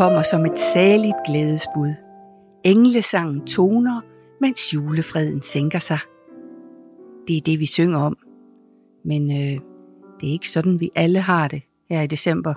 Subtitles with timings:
[0.00, 1.94] kommer som et saligt glædesbud.
[2.64, 4.00] Englesangen toner,
[4.40, 5.98] mens julefreden sænker sig.
[7.28, 8.16] Det er det, vi synger om.
[9.04, 9.60] Men øh,
[10.20, 12.54] det er ikke sådan, vi alle har det her i december.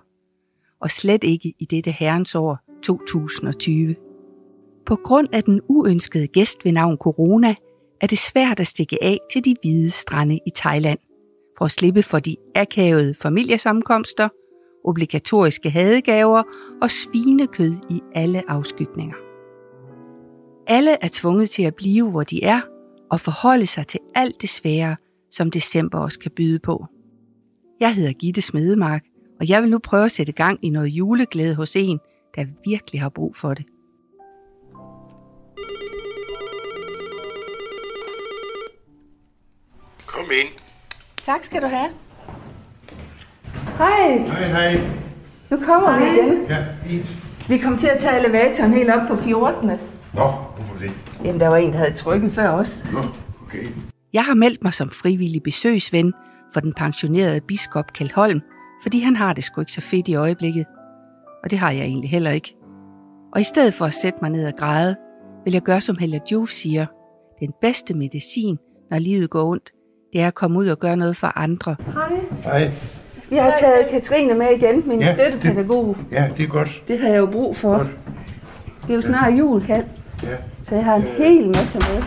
[0.81, 3.95] Og slet ikke i dette herrens år 2020.
[4.85, 7.55] På grund af den uønskede gæst ved navn corona,
[8.01, 10.99] er det svært at stikke af til de hvide strande i Thailand,
[11.57, 14.29] for at slippe for de akavede familiesammenkomster,
[14.83, 16.43] obligatoriske hadegaver
[16.81, 19.15] og svinekød i alle afskygninger.
[20.67, 22.61] Alle er tvunget til at blive, hvor de er,
[23.11, 24.95] og forholde sig til alt det svære,
[25.31, 26.85] som december også kan byde på.
[27.79, 29.03] Jeg hedder Gitte Smedemark,
[29.39, 31.99] og jeg vil nu prøve at sætte gang i noget juleglæde hos en,
[32.35, 33.65] der virkelig har brug for det.
[40.05, 40.47] Kom ind.
[41.23, 41.89] Tak skal du have.
[43.77, 44.79] Hej, Hej, hej.
[45.49, 46.45] nu kommer vi igen.
[46.49, 47.05] Ja, fint.
[47.49, 49.67] Vi kom til at tage elevatoren helt op på 14.
[49.67, 49.75] Nå,
[50.55, 50.91] hvorfor det?
[51.23, 52.83] Jamen, der var en, der havde trykket før os.
[52.93, 52.99] Nå,
[53.47, 53.67] okay.
[54.13, 56.13] Jeg har meldt mig som frivillig besøgsven
[56.53, 58.41] for den pensionerede biskop Kjeld Holm,
[58.83, 60.65] fordi han har det sgu ikke så fedt i øjeblikket.
[61.43, 62.55] Og det har jeg egentlig heller ikke.
[63.33, 64.95] Og i stedet for at sætte mig ned og græde,
[65.45, 66.85] vil jeg gøre som Hella Juf siger.
[67.39, 68.57] Den bedste medicin,
[68.91, 69.71] når livet går ondt,
[70.13, 71.75] det er at komme ud og gøre noget for andre.
[72.43, 72.71] Hej.
[73.29, 75.97] Vi har taget Katrine med igen, min Ja, støttepædagog.
[76.11, 76.83] Ja, det er godt.
[76.87, 77.77] Det har jeg jo brug for.
[77.77, 77.87] Godt.
[78.81, 79.85] Det er jo snart jul, Kald.
[80.23, 80.35] Ja.
[80.69, 82.03] Så jeg har en hel masse med.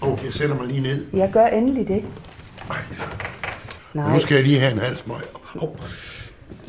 [0.00, 1.06] Oh, jeg sætter mig lige ned.
[1.12, 2.04] Jeg gør endelig det.
[2.70, 2.76] Ej,
[3.94, 5.16] Nej, nu skal jeg lige have en halsmøg.
[5.60, 5.68] Oh.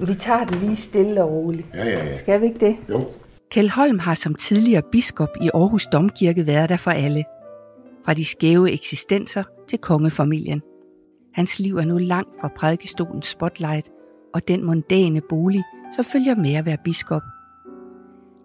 [0.07, 1.67] vi tager det lige stille og roligt.
[1.73, 2.17] Ja, ja, ja.
[2.17, 2.75] Skal vi ikke det?
[2.89, 3.01] Jo.
[3.51, 7.23] Kjeld Holm har som tidligere biskop i Aarhus Domkirke været der for alle.
[8.05, 10.61] Fra de skæve eksistenser til kongefamilien.
[11.33, 13.89] Hans liv er nu langt fra prædikestolens spotlight
[14.33, 15.63] og den mondæne bolig,
[15.95, 17.21] som følger med at være biskop.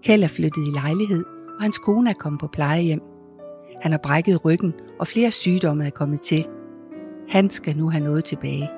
[0.03, 1.25] Kjeld er flyttet i lejlighed,
[1.57, 3.01] og hans kone er kommet på plejehjem.
[3.83, 6.47] Han har brækket ryggen, og flere sygdomme er kommet til.
[7.29, 8.71] Han skal nu have noget tilbage.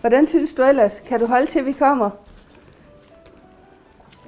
[0.00, 1.02] Hvordan synes du ellers?
[1.06, 2.10] Kan du holde til, vi kommer?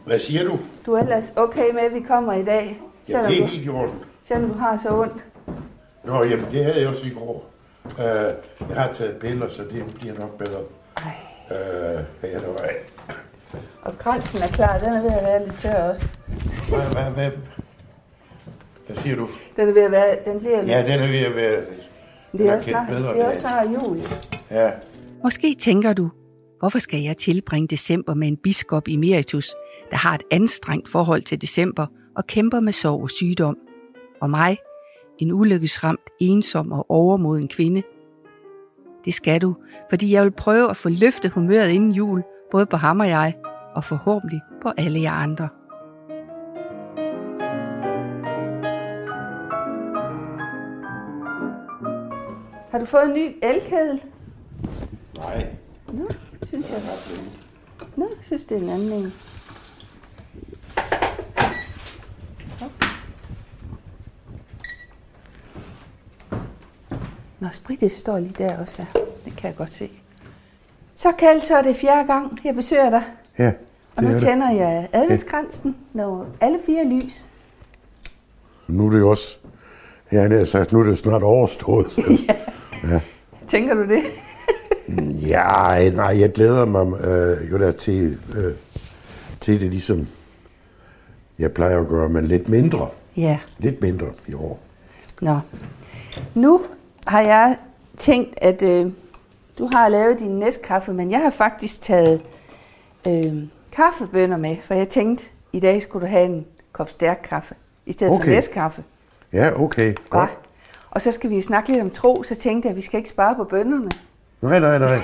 [0.07, 0.59] Hvad siger du?
[0.87, 3.69] Du er ellers okay med, at vi kommer i dag, Ja, det er helt i
[3.69, 3.95] orden.
[4.29, 5.25] selvom du har så ondt.
[6.07, 7.51] Nå, jamen, det havde jeg også i går.
[7.85, 8.01] Uh,
[8.71, 10.61] jeg har taget piller, så det bliver nok bedre.
[10.97, 11.13] Ej.
[11.51, 12.71] Uh, ja, det var...
[13.83, 16.09] Og kransen er klar, den er ved at være lidt tør også.
[16.69, 17.31] Hvad, hvad, hvad?
[18.87, 19.29] Hvad siger du?
[19.57, 21.61] Den er ved at være, den bliver Ja, den er ved at være...
[22.33, 23.99] det er også snart, bedre det er også snart jul.
[24.51, 24.71] Ja,
[25.25, 26.11] Måske tænker du,
[26.59, 29.55] hvorfor skal jeg tilbringe december med en biskop emeritus,
[29.91, 31.87] der har et anstrengt forhold til december
[32.17, 33.57] og kæmper med sorg og sygdom?
[34.21, 34.57] Og mig,
[35.19, 37.83] en ulykkesramt, ensom og overmoden kvinde?
[39.05, 39.57] Det skal du,
[39.91, 43.35] fordi jeg vil prøve at få løftet humøret inden jul, både på ham og jeg,
[43.75, 45.49] og forhåbentlig på alle jer andre.
[52.71, 54.03] Har du fået en ny elkedel?
[55.17, 55.47] nej.
[55.93, 56.09] Nå,
[56.47, 56.79] synes jeg.
[57.97, 59.13] Nå, synes, det er en anden en.
[67.45, 69.01] Nå, spritet står lige der også, ja.
[69.25, 69.91] Det kan jeg godt se.
[70.97, 73.03] Så Kald, så er det fjerde gang, jeg besøger dig.
[73.39, 73.53] Ja,
[73.97, 77.27] Og nu tænder jeg adventskransen, når alle fire lys.
[78.69, 79.39] Nu er det jo også...
[80.13, 81.87] Ja, jeg har sagt, nu er det snart overstået.
[83.49, 84.03] Tænker du det?
[85.29, 88.55] Ja, nej, jeg glæder mig øh, jo da til, øh,
[89.41, 90.07] til det ligesom,
[91.39, 92.89] jeg plejer at gøre, men lidt mindre.
[93.17, 93.39] Ja.
[93.59, 94.61] Lidt mindre i år.
[95.21, 95.39] Nå.
[96.35, 96.61] Nu
[97.07, 97.57] har jeg
[97.97, 98.93] tænkt, at øh,
[99.59, 102.23] du har lavet din næstkaffe, men jeg har faktisk taget
[103.09, 103.33] øh,
[103.73, 107.55] kaffebønner med, for jeg tænkte, i dag skulle du have en kop stærk kaffe,
[107.87, 108.31] i stedet for Okay.
[108.31, 108.85] næstkaffe.
[109.33, 110.39] Ja, okay, godt.
[110.91, 112.99] Og så skal vi jo snakke lidt om tro, så tænkte jeg, at vi skal
[112.99, 113.91] ikke spare på bønnerne.
[114.43, 114.89] Nej, nej, nej.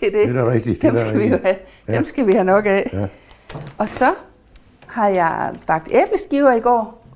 [0.00, 0.28] Det er det.
[0.28, 1.42] Det er da rigtigt, det er Dem skal vi rigtigt.
[1.42, 1.56] have.
[1.88, 1.94] Ja.
[1.96, 2.90] Dem skal vi have nok af.
[2.92, 3.04] Ja.
[3.78, 4.08] Og så
[4.86, 7.06] har jeg bagt æbleskiver i går.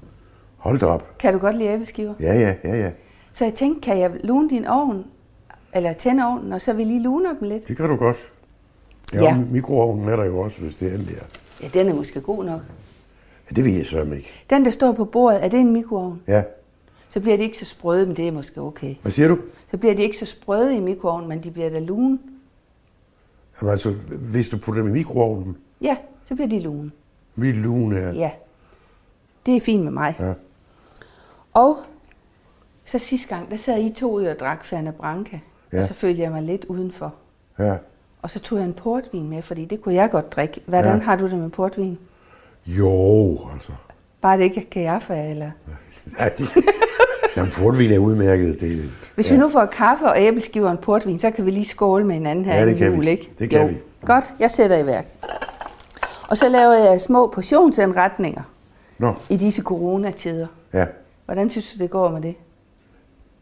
[0.57, 1.19] Hold da op.
[1.19, 2.15] Kan du godt lide æbleskiver?
[2.21, 2.91] Ja, ja, ja, ja.
[3.35, 5.05] Så jeg tænkte, kan jeg lune din ovn,
[5.75, 7.69] eller tænde ovnen, og så vil lige lune dem lidt?
[7.69, 8.33] Det kan du godt.
[9.13, 9.25] Ja, Ja.
[9.25, 9.39] ja.
[9.51, 11.25] mikroovnen er der jo også, hvis det er endelig er.
[11.63, 12.61] Ja, den er måske god nok.
[13.51, 14.31] Ja, det ved jeg så ikke.
[14.51, 16.23] Den, der står på bordet, er det en mikroovn?
[16.29, 16.43] Ja.
[17.11, 18.95] Så bliver de ikke så sprøde, men det er måske okay.
[19.03, 19.39] Hvad siger du?
[19.71, 22.19] Så bliver de ikke så sprøde i mikroovnen, men de bliver da lune.
[23.63, 23.91] Jamen, altså,
[24.31, 25.97] hvis du putter dem i mikroovnen, Ja,
[26.29, 26.91] så bliver de lune.
[27.35, 28.13] mit lune her.
[28.13, 28.31] Ja,
[29.47, 30.17] det er fint med mig.
[30.21, 30.33] Ja.
[31.55, 31.77] Og
[32.87, 35.41] så sidste gang, der sad I to ud og drak Fanta Branca.
[35.73, 35.81] Ja.
[35.81, 37.15] Og så følte jeg mig lidt udenfor.
[37.59, 37.75] ja.
[38.23, 40.61] Og så tog jeg en portvin med, fordi det kunne jeg godt drikke.
[40.67, 41.01] Hvordan Ja.
[41.05, 41.99] har du det med portvin?
[42.67, 43.73] Jo, altså.
[44.21, 45.51] Bare det ikke er kaffe, eller...
[46.19, 46.49] Ja, det,
[47.37, 48.61] jamen, portvin er udmærket.
[48.61, 49.35] Det, Hvis ja.
[49.35, 52.15] vi nu får kaffe og æbleskiver og en portvin, så kan vi lige skåle med
[52.15, 52.97] hinanden her Ja, det kan vi.
[52.97, 53.31] jul, ikke?
[53.39, 53.67] Det kan jo.
[53.67, 53.77] vi.
[54.05, 55.07] Godt, jeg sætter i værk.
[56.29, 58.43] Og så laver jeg små portionsanretninger
[58.99, 60.47] Nå, i disse coronatider.
[60.73, 60.87] ja.
[61.25, 62.35] Hvordan synes du, det går med det?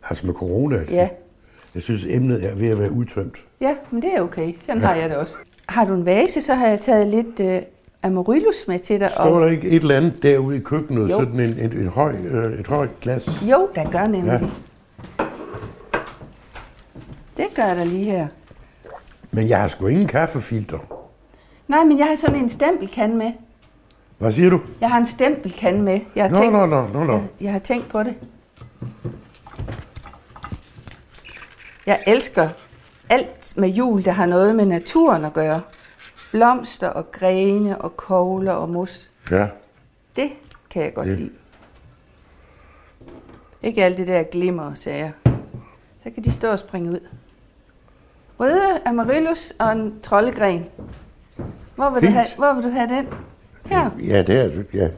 [0.09, 0.77] Altså med corona.
[0.79, 0.95] altså.
[0.95, 1.09] Ja.
[1.75, 3.45] Jeg synes, emnet er ved at være udtømt.
[3.61, 4.53] Ja, men det er okay.
[4.67, 5.37] Sådan har jeg det også.
[5.69, 7.63] Har du en vase, så har jeg taget lidt øh,
[8.03, 9.11] amaryllis med til dig.
[9.11, 11.09] Står der ikke et eller andet derude i køkkenet, Jo.
[11.09, 13.43] sådan en, en, en høj, øh, et højt glas?
[13.51, 14.27] Jo, der gør nemlig.
[14.27, 14.33] Ja.
[15.19, 15.25] Ja.
[17.37, 18.27] Det gør der lige her.
[19.31, 20.79] Men jeg har sgu ingen kaffefilter.
[21.69, 23.33] Nej, men jeg har sådan en stempelkande med.
[24.19, 24.61] Hvad siger du?
[24.81, 26.01] Jeg har en stempelkande med.
[26.17, 27.13] Jeg har, Nå, tænkt, nå, nå, nå, nå.
[27.13, 28.15] Jeg, jeg har tænkt på det.
[31.87, 32.49] Jeg elsker
[33.11, 35.61] alt med jul, der har noget med naturen at gøre.
[36.33, 39.11] Blomster og grene og kogler og mos.
[39.31, 39.49] Ja.
[40.17, 40.31] Det
[40.71, 41.15] kan jeg godt Ja.
[41.15, 41.31] lide.
[43.63, 45.11] Ikke alt det der glimmer og sager.
[46.05, 46.99] Så kan de stå og springe ud.
[48.41, 50.67] Røde amaryllis og en troldegren.
[51.77, 52.13] Hvor vil, du Fint.
[52.13, 53.09] have, hvor vil du have den?
[53.67, 53.91] Her.
[53.99, 54.89] Ja, det er ja.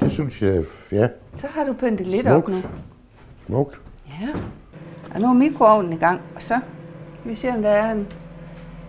[0.00, 2.36] Det synes jeg, ja, Så har du pyntet lidt Smukt.
[2.36, 2.56] op nu.
[3.46, 3.80] smukt.
[4.20, 4.28] Ja.
[5.14, 6.54] Og nu er mikroovnen i gang, og så
[7.22, 8.06] kan vi se, om der er en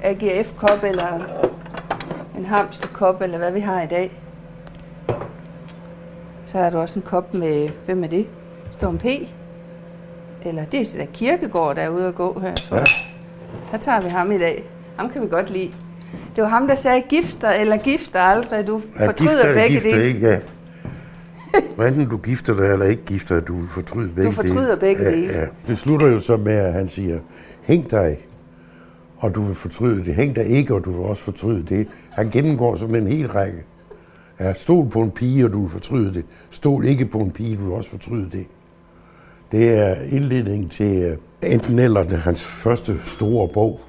[0.04, 1.07] AGF-kop eller
[2.38, 4.12] en hamsterkop, eller hvad vi har i dag.
[6.45, 8.27] Så har du også en kop med, hvem er det?
[8.72, 9.06] Storm P.
[10.42, 12.88] Eller det er så der Kirkegård, der er ude at gå her, tror jeg.
[13.71, 14.63] Der tager vi ham i dag.
[14.98, 15.71] Ham kan vi godt lide.
[16.36, 18.68] Det var ham, der sagde gifter eller gifter aldrig.
[18.68, 20.06] Du Ja, fortryder gifter, begge gifter, dele.
[20.06, 20.39] Ikke, ja.
[21.75, 24.80] Hvad enten du gifter dig eller ikke gifter dig, du fortryder begge fortryder dele.
[24.80, 25.33] begge ja, dele.
[25.33, 25.45] Ja.
[25.68, 27.19] Det slutter jo så med, at han siger,
[27.62, 28.18] hæng dig,
[29.18, 30.16] og du vil fortryde det.
[30.16, 31.88] Hæng dig ikke, og du vil også fortryde det.
[32.10, 33.63] Han gennemgår sådan en hel række.
[34.39, 36.25] Ja, stol på en pige, og du vil fortryde det.
[36.50, 38.45] Stol ikke på en pige, du vil også fortryde det.
[39.51, 43.81] Det er indledningen til uh, enten eller er hans første store bog.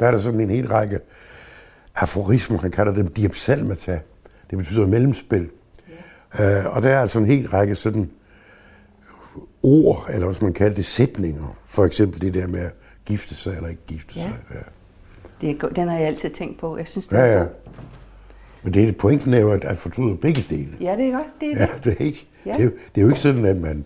[0.00, 0.98] Der er der sådan en hel række
[1.94, 4.00] aforismer, han kalder dem diapsalmata.
[4.50, 5.48] Det betyder mellemspil.
[6.38, 8.10] Uh, og der er altså en hel række sådan
[9.62, 11.56] ord, eller hvad man kalder det, sætninger.
[11.66, 12.70] For eksempel det der med at
[13.04, 14.20] gifte sig eller ikke gifte Ja.
[14.22, 14.32] sig.
[14.54, 14.58] Ja.
[15.40, 16.76] Det er, den har jeg altid tænkt på.
[16.76, 17.44] Jeg synes, det Ja, er ja.
[18.62, 20.76] Men det, pointen er jo, at, at fortryde begge dele.
[20.80, 21.26] Ja, det er godt.
[21.40, 21.84] Det er Ja, det.
[21.84, 22.52] det er, ikke, Ja.
[22.52, 23.84] det, er, jo- det er jo ikke sådan, at man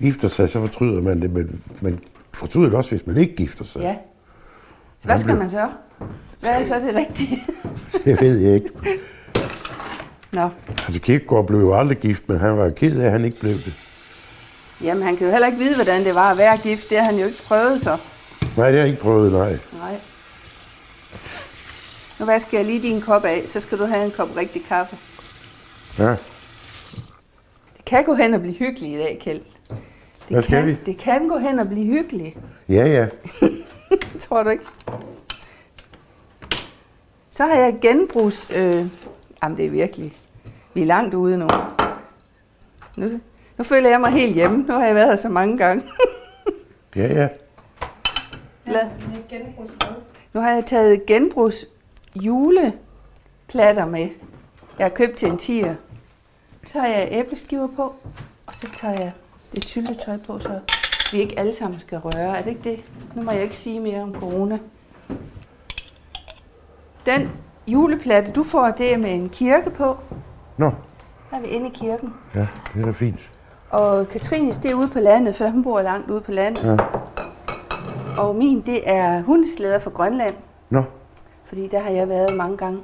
[0.00, 1.98] gifter sig, så fortryder man det, men man
[2.34, 3.80] fortryder det også, hvis man ikke gifter sig.
[3.82, 3.96] Ja.
[5.02, 5.68] Hvad skal man så?
[6.40, 7.42] Hvad er så det rigtige?
[8.04, 8.68] Det ved jeg ikke.
[10.32, 10.48] Nå,
[10.86, 13.52] Altså Kierkegaard blev jo aldrig gift, men han var ked af, at han ikke blev
[13.54, 13.74] det.
[14.82, 16.90] jamen han kan jo heller ikke vide, hvordan det var at være gift.
[16.90, 17.96] Det har han jo ikke prøvet så.
[18.56, 19.58] Nej, det har jeg ikke prøvet, nej.
[19.78, 19.96] Nej.
[22.20, 24.96] Nu vasker jeg lige din kop af, så skal du have en kop rigtig kaffe.
[25.98, 26.10] Ja.
[27.76, 29.40] Det kan gå hen og blive hyggeligt i dag, Kjeld.
[29.68, 29.76] Det
[30.28, 30.76] Hvad skal kan, vi?
[30.86, 32.36] Det kan gå hen og blive hyggeligt.
[32.68, 33.06] Ja, ja.
[34.28, 34.64] Tror du ikke?
[37.30, 38.48] Så har jeg genbrugs...
[38.54, 38.86] Øh,
[39.42, 40.16] jamen, det er virkelig...
[40.74, 41.48] Vi er langt ude nu.
[42.96, 43.20] nu.
[43.58, 44.58] Nu føler jeg mig helt hjemme.
[44.66, 45.84] Nu har jeg været her så mange gange.
[46.96, 47.28] Ja, ja.
[48.66, 48.88] Lad.
[50.32, 51.66] Nu har jeg taget genbrugs
[52.14, 54.08] juleplatter med.
[54.78, 55.74] Jeg har købt til en tiger.
[56.66, 57.94] Så har jeg æbleskiver på,
[58.46, 59.12] og så tager jeg
[59.52, 60.60] det syltetøj på, så
[61.12, 62.38] vi ikke alle sammen skal røre.
[62.38, 62.84] Er det ikke det?
[63.14, 64.58] Nu må jeg ikke sige mere om corona.
[67.06, 67.30] Den
[67.66, 69.96] juleplatte, du får, det er med en kirke på.
[70.60, 70.70] Nå,
[71.30, 72.14] Der er vi inde i kirken.
[72.34, 73.30] ja, det er da fint.
[73.70, 76.64] Og Katrines, det er ude på landet, for hun bor langt ude på landet.
[76.64, 76.76] Ja.
[78.22, 80.34] Og min, det er hundeslæder fra Grønland.
[80.70, 80.82] Nå,
[81.44, 82.80] Fordi der har jeg været mange gange.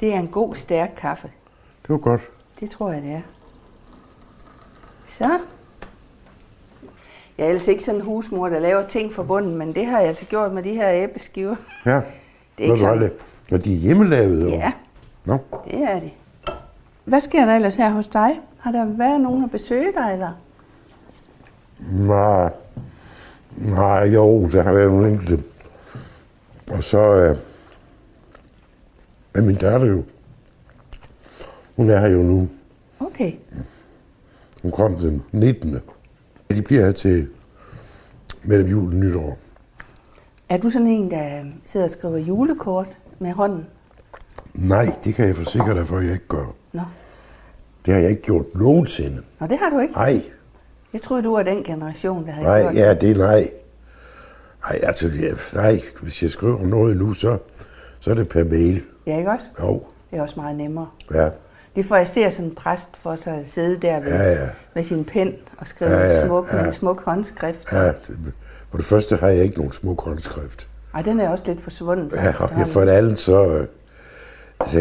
[0.00, 1.28] Det er en god, stærk kaffe.
[1.82, 2.20] det var godt.
[2.60, 3.20] Det tror jeg, det er.
[5.18, 5.38] Så.
[7.38, 9.98] Jeg er ellers ikke sådan en husmor, der laver ting fra bunden, men det har
[9.98, 11.56] jeg altså gjort med de her æbleskiver.
[11.86, 11.90] Ja.
[11.90, 12.02] Det
[12.58, 13.02] er ikke sådan.
[13.02, 13.12] det.
[13.50, 14.44] Når de er hjemmelavet?
[14.44, 14.72] og- Ja,
[15.24, 16.10] Nå, det er det.
[17.08, 18.40] Hvad sker der ellers her hos dig?
[18.58, 20.32] Har der været nogen at besøge dig, eller?
[21.92, 22.52] nej.
[23.56, 25.44] Nej, jo, der har været nogle enkelte.
[26.70, 27.36] Og så øh,
[29.34, 30.04] er min datter jo.
[31.76, 32.48] Hun er her jo nu.
[33.00, 33.32] Okay.
[34.62, 35.78] Hun kom den 19.
[36.50, 37.28] De bliver her til
[38.42, 39.38] mellem jul og nytår.
[40.48, 43.66] Er du sådan en, der sidder og skriver julekort med hånden?
[44.54, 46.54] Nej, det kan jeg forsikre dig for, at jeg ikke gør.
[46.78, 46.84] Nå,
[47.86, 49.22] Det har jeg ikke gjort nogensinde.
[49.40, 49.94] Nå det har du ikke.
[49.94, 50.22] Nej,
[50.92, 53.50] Jeg troede, du var den generation, der havde nej, gjort ja, det er nej.
[54.64, 55.10] Nej, altså,
[55.54, 57.38] nej, hvis jeg skriver noget nu, så,
[58.00, 58.82] så er det per mail.
[59.06, 59.46] Ja, ikke også?
[59.60, 60.88] Jo, Det er også meget nemmere.
[61.14, 61.28] ja.
[61.76, 64.48] Det får jeg ser sådan en præst for sig at sidde der ved, Ja, ja.
[64.74, 66.64] med sin pen og skrive Ja, ja, ja, smuk, ja.
[66.66, 67.72] en smuk håndskrift.
[67.72, 67.94] ja det,
[68.70, 70.68] for det første har jeg ikke nogen smuk håndskrift.
[70.94, 72.12] Ej, den er også lidt forsvundet.
[72.14, 73.66] Ja, og for det andet, så...
[74.60, 74.78] øh, Altså,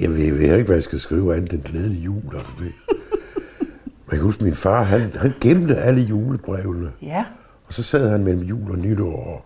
[0.00, 2.22] jeg ved, jeg ved ikke, hvad jeg skal skrive andet end glædelig jul.
[2.32, 2.48] Altså.
[2.60, 6.92] Man kan huske, min far, han, han gemte alle julebrevene.
[7.02, 7.24] Ja,
[7.66, 9.44] Og så sad han mellem jul og nytår og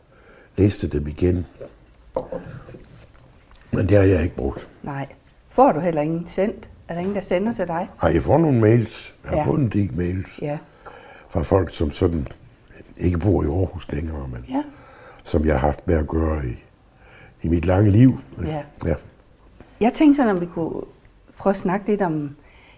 [0.56, 1.46] læste dem igen.
[3.72, 4.68] Men det har jeg ikke brugt.
[4.82, 5.06] nej.
[5.50, 6.68] Får du heller ingen sendt?
[6.88, 7.88] Er der ingen, der sender til dig?
[8.02, 9.14] Ej, jeg får nogle mails.
[9.24, 9.44] Jeg har Ja.
[9.46, 10.58] fået en del mails Ja.
[11.28, 12.26] fra folk, som sådan
[12.96, 14.62] ikke bor i Aarhus længere, men Ja.
[15.24, 16.64] som jeg har haft med at gøre i,
[17.42, 18.18] i mit lange liv.
[18.46, 18.62] Ja.
[18.86, 18.94] ja.
[19.82, 20.82] Jeg tænkte sådan, om vi kunne
[21.36, 22.36] prøve at snakke lidt om...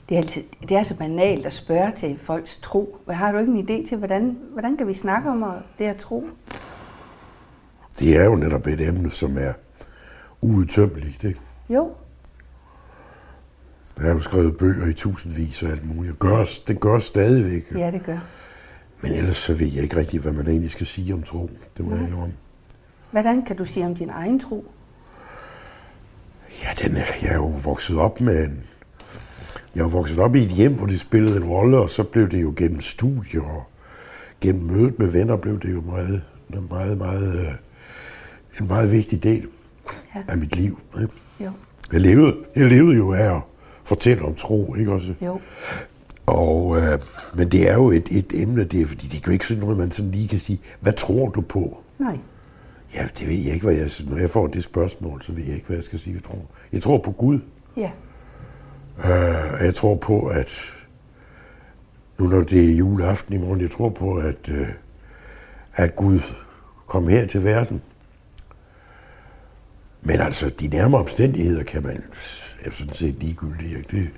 [0.09, 2.99] Det er, altid, det er så banalt at spørge til folks tro.
[3.05, 5.45] Hvad Har du ikke en idé til, hvordan, hvordan kan vi snakke om
[5.79, 6.25] det at tro?
[7.99, 9.53] Det er jo netop et emne, som er
[10.43, 11.25] uudtømmeligt.
[11.25, 11.41] Ikke?
[11.69, 11.93] Jo,
[13.99, 16.19] Der er jo skrevet bøger i tusindvis og alt muligt.
[16.19, 17.75] Gøres, det gør stadigvæk.
[17.75, 18.19] ja det gør.
[19.01, 21.51] Men ellers så ved jeg ikke rigtig, hvad man egentlig skal sige om tro.
[21.77, 22.33] Det må jeg om.
[23.11, 24.65] Hvordan kan du sige om din egen tro?
[26.63, 28.63] Ja, den er, jeg er jo vokset op med en...
[29.75, 32.29] Jeg er vokset op i et hjem, hvor det spillede en rolle, og så blev
[32.29, 33.63] det jo gennem studier og
[34.41, 36.23] gennem mødet med venner, blev det jo meget,
[36.71, 37.49] meget, meget, øh,
[38.61, 39.47] en meget vigtig del
[40.15, 40.23] Ja.
[40.29, 40.81] af mit liv.
[41.03, 41.13] Ikke?
[41.41, 41.51] Jo,
[41.93, 43.41] Jeg levede, jeg levede jo af at
[43.85, 45.15] fortælle om tro, ikke også?
[45.23, 45.41] jo.
[46.27, 46.99] Og, øh,
[47.35, 49.63] men det er jo et, et emne, det er, fordi det er jo ikke sådan
[49.63, 51.83] noget, man sådan lige kan sige, hvad tror du på?
[51.99, 52.19] Nej.
[52.95, 55.55] Ja, det ved jeg ikke, hvad jeg Når jeg får det spørgsmål, så ved jeg
[55.55, 56.39] ikke, hvad jeg skal sige, jeg tror.
[56.73, 57.39] Jeg tror på Gud.
[57.77, 57.91] Ja,
[58.99, 60.75] Øh, og jeg tror på, at
[62.19, 64.69] nu når det er juleaften i morgen, jeg tror på, at, øh,
[65.75, 66.21] at Gud
[66.87, 67.83] kom her til verden.
[70.03, 72.03] Men altså, de nærmere omstændigheder kan man
[72.65, 73.77] er sådan set ligegyldige.
[73.77, 73.97] Ikke?
[73.97, 74.11] Det,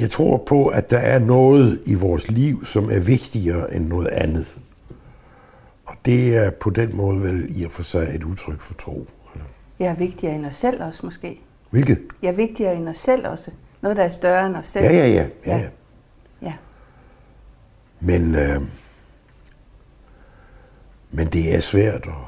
[0.00, 4.08] jeg tror på, at der er noget i vores liv, som er vigtigere end noget
[4.08, 4.58] andet.
[6.06, 9.06] Det er på den måde vel i og for sig et udtryk for tro.
[9.78, 11.40] jeg er vigtigere end os selv også måske.
[11.70, 11.98] Hvilket?
[12.22, 13.50] Jeg er vigtigere end os selv også.
[13.80, 14.84] Noget, der er større end os selv.
[14.84, 15.26] Ja, ja, ja.
[15.46, 15.56] ja.
[15.56, 15.68] ja.
[16.42, 16.54] ja.
[18.00, 18.62] Men, øh,
[21.10, 22.06] men det er svært.
[22.06, 22.24] Og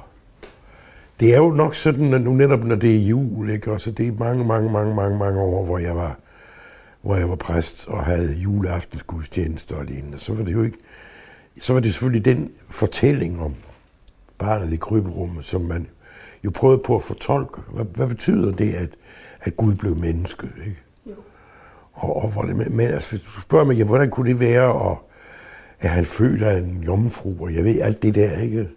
[1.20, 3.73] det er jo nok sådan, at nu netop når det er jul, ikke?
[3.73, 6.18] Og så det er mange, mange, mange, mange, mange år, hvor jeg var,
[7.02, 10.78] hvor jeg var præst og havde juleaftensgudstjenester og lignende, så var det jo ikke,
[11.58, 13.54] så var det selvfølgelig den fortælling om
[14.38, 15.87] barnet i kryberummet, som man
[16.45, 17.61] jo prøvede på at fortolke.
[17.73, 18.88] Hvad, hvad betyder det, at,
[19.40, 20.49] at Gud blev menneske?
[20.66, 20.78] Ikke?
[21.07, 21.12] Jo.
[21.92, 24.73] Og, og hvor det, men altså, hvis du spørger mig, ja, hvordan kunne det være,
[24.73, 25.11] og
[25.80, 28.68] at han føler en jomfru, og jeg ved alt det der, ikke?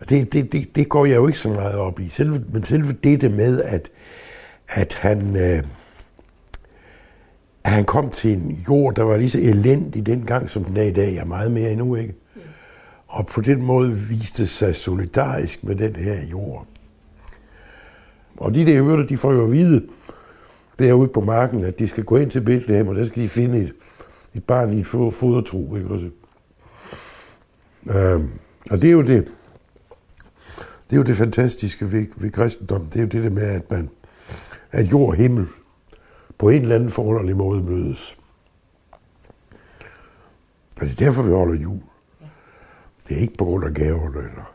[0.00, 2.08] Og det, det, det, det går jeg jo ikke så meget op i.
[2.08, 3.90] Selve, men selve det med, at,
[4.68, 5.62] at han, øh,
[7.64, 10.82] at han kom til en jord, der var lige så elendig dengang, som den er
[10.82, 12.14] i dag, er meget mere endnu, ikke?
[13.06, 16.66] Og på den måde viste sig solidarisk med den her jord.
[18.36, 19.88] Og de der hørte, de får jo at vide,
[20.78, 23.58] derude på marken, at de skal gå ind til Bethlehem, og der skal de finde
[23.58, 23.74] et,
[24.34, 25.76] et barn i et fodertro.
[25.76, 26.10] Ikke også?
[27.86, 28.30] Øhm,
[28.70, 29.24] og det er jo det,
[30.90, 32.86] det er jo det fantastiske ved, ved kristendom.
[32.86, 33.90] Det er jo det der med, at man,
[34.72, 35.46] at jord og himmel
[36.38, 38.18] på en eller anden forunderlig måde mødes.
[40.80, 41.80] Og det er derfor, vi holder jul.
[43.08, 44.52] Det er ikke på grund af gaverne eller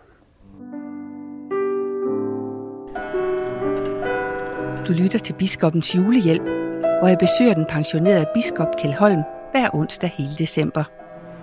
[4.88, 6.42] Du lytter til Biskopens julehjælp,
[6.82, 10.84] hvor jeg besøger den pensionerede biskop Kjeld Holm hver onsdag hele december.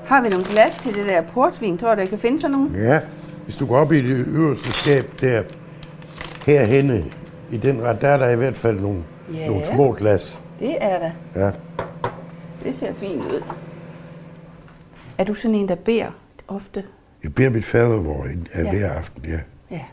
[0.05, 1.79] Har vi nogle glas til det der portvin?
[1.79, 2.79] Tror du, jeg kan finde sådan nogle?
[2.79, 3.00] Ja,
[3.45, 5.43] hvis du går op i det øverste skab der,
[6.47, 7.05] herhenne,
[7.50, 9.03] i den ret, der er der i hvert fald nogle,
[9.35, 9.47] Ja.
[9.47, 10.41] nogle små glas.
[10.61, 11.11] Det er der.
[11.45, 11.50] Ja.
[12.65, 13.43] Det ser fint ud.
[15.19, 16.07] Er du sådan en, der beder
[16.49, 16.85] ofte?
[17.22, 18.70] Jeg beder mit fader hvor af Ja.
[18.70, 19.40] hver aften, ja.
[19.70, 19.84] Ja.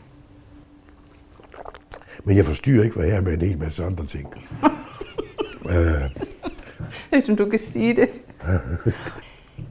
[2.24, 4.34] Men jeg forstyrrer ikke, hvad jeg er med en hel masse andre ting.
[7.14, 8.08] øh, Som du kan sige det.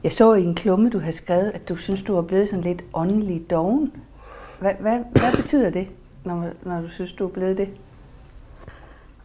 [0.04, 2.64] Jeg så i en klumme, du har skrevet, at du synes, du er blevet sådan
[2.64, 3.92] lidt åndelig doven.
[4.60, 5.88] Hvad, hvad, hvad betyder det,
[6.24, 7.68] når, når du synes, du er blevet det?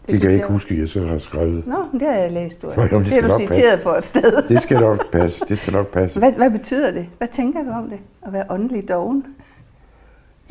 [0.10, 1.68] Det kan jeg ikke huske, jeg så har skrevet.
[1.68, 2.68] Nå, det har jeg læst, du.
[2.68, 3.54] Nå, jamen, det det er du nok passe.
[3.54, 4.48] citeret for et sted.
[4.48, 6.20] Det skal nok passe, det skal nok passe.
[6.20, 7.08] Hvad, hvad betyder det?
[7.18, 8.00] Hvad tænker du om det?
[8.28, 9.26] At være åndelig doven?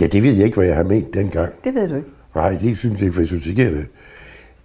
[0.00, 1.52] Ja, det ved jeg ikke, hvad jeg har ment dengang.
[1.64, 2.09] Det ved du ikke.
[2.35, 3.87] Nej, det synes jeg ikke, for jeg synes ikke, at det...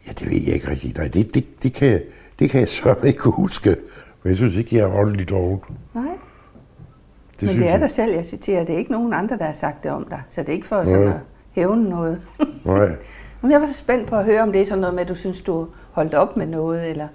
[0.07, 0.97] Ja, det ved jeg ikke rigtigt.
[0.97, 2.01] Nej, det, det, det, kan, jeg,
[2.39, 3.75] det kan jeg så ikke huske.
[4.21, 5.59] For jeg synes ikke, jeg er åndelig doven.
[5.93, 6.03] Nej.
[7.39, 7.79] Det Men det er jeg.
[7.79, 8.63] dig selv, jeg citerer.
[8.65, 10.21] Det er ikke nogen andre, der har sagt det om dig.
[10.29, 11.19] Så det er ikke for sådan at
[11.51, 12.21] hævne noget.
[12.63, 12.89] Nej.
[13.45, 15.09] Men jeg var så spændt på at høre, om det er sådan noget med, at
[15.09, 17.07] du synes, du holdt op med noget, eller...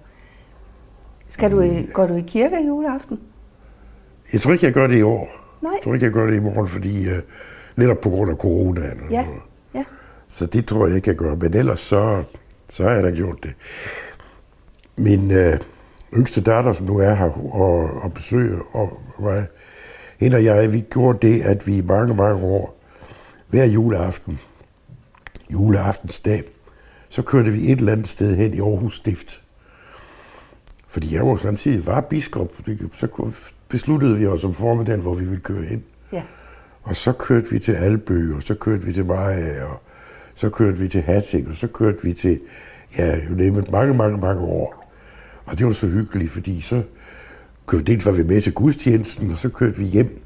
[1.28, 3.20] Skal du i, går du i kirke juleaften?
[4.32, 5.28] Jeg tror ikke, jeg gør det i år.
[5.62, 5.72] Nej.
[5.72, 7.18] Jeg tror ikke, jeg gør det i morgen, fordi uh,
[7.76, 9.00] netop på grund af coronaen.
[9.10, 9.40] Ja, noget.
[9.74, 9.84] ja.
[10.28, 11.34] Så det tror jeg ikke, jeg gør.
[11.34, 12.24] Men ellers så,
[12.68, 13.52] så har jeg da gjort det.
[14.96, 15.58] Min øh,
[16.14, 19.46] yngste datter, som nu er her og, og besøger og mig,
[20.20, 22.76] hende og jeg, vi gjorde det, at vi i mange, mange år,
[23.48, 24.40] hver juleaften,
[25.52, 26.42] juleaftensdag,
[27.08, 29.42] så kørte vi et eller andet sted hen i Aarhus Stift.
[30.88, 32.52] Fordi jeg var samtidig var biskop,
[32.94, 33.30] så
[33.68, 35.84] besluttede vi os om formiddagen, hvor vi ville køre hen.
[36.12, 36.22] Ja.
[36.82, 39.80] Og så kørte vi til Albø, og så kørte vi til Maja, og
[40.34, 42.40] så kørte vi til Hatting, og så kørte vi til,
[42.98, 44.92] ja, jo nemme, mange, mange, mange år.
[45.44, 46.82] Og det var så hyggeligt, fordi så
[47.66, 50.22] kørte dels var vi med til gudstjenesten, og så kørte vi hjem,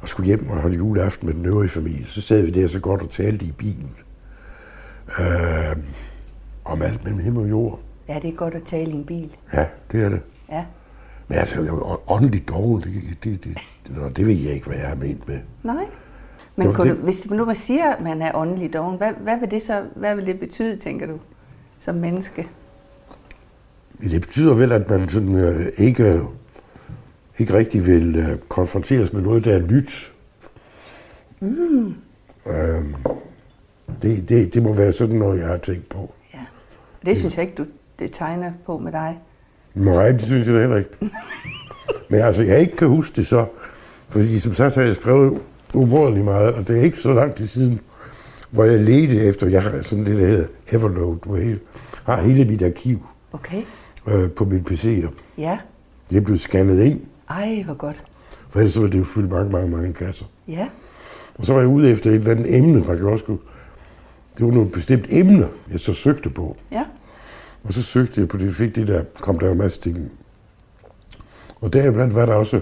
[0.00, 2.06] og skulle hjem og holde juleaften med den øvrige familie.
[2.06, 3.90] Så sad vi der så godt og talte i bilen.
[5.20, 5.76] Øh,
[6.64, 7.80] om alt mellem himmel og jord.
[8.08, 9.36] Ja, det er godt at tale i en bil.
[9.52, 10.20] Ja, det er det.
[10.50, 10.64] Ja.
[11.28, 12.92] Men altså, jeg er åndeligt doven, det,
[13.24, 13.58] det, det,
[13.88, 15.38] det, det ved jeg ikke, hvad jeg har ment med.
[15.62, 15.84] Nej.
[16.56, 19.12] Men var kunne det- du, hvis nu man siger, at man er åndelig doven, hvad,
[19.20, 21.18] hvad, vil det så, hvad vil det betyde, tænker du,
[21.78, 22.48] som menneske?
[24.00, 26.20] Det betyder vel, at man sådan, øh, ikke,
[27.38, 30.12] ikke rigtig vil øh, konfronteres med noget, der er nyt.
[31.40, 31.94] Mm.
[32.46, 32.94] Øhm,
[34.02, 36.12] det, det, det må være sådan noget, jeg har tænkt på.
[36.34, 36.38] Ja.
[37.06, 37.66] Det synes jeg ikke, du
[37.98, 39.18] det tegner på med dig.
[39.74, 40.90] Nej, det synes jeg da heller ikke.
[42.10, 43.46] Men altså, jeg ikke kan huske det så,
[44.08, 45.40] fordi som sagt har jeg skrevet
[45.74, 47.80] umådeligt meget, og det er ikke så lang tid siden,
[48.50, 51.56] hvor jeg ledte efter, jeg har sådan det, der hedder Evernote, hvor jeg
[52.04, 53.62] har hele mit arkiv Okay.
[54.08, 55.08] øh, på min PC'er.
[55.38, 55.58] Ja.
[56.10, 58.04] Det er blevet scannet ind, Ej, hvor godt.
[58.48, 60.24] for ellers så ville det jo fylde mange, mange, mange kasser.
[60.48, 60.68] Ja.
[61.34, 63.38] Og så var jeg ude efter et eller andet emne, man kan også kunne,
[64.38, 66.56] det var nogle bestemt emner, jeg så søgte på.
[66.72, 66.84] Ja.
[67.64, 70.12] Og så søgte jeg på det, fik det der, kom der en masse ting.
[71.60, 72.60] Og deriblandt var der også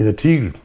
[0.00, 0.56] en artikel.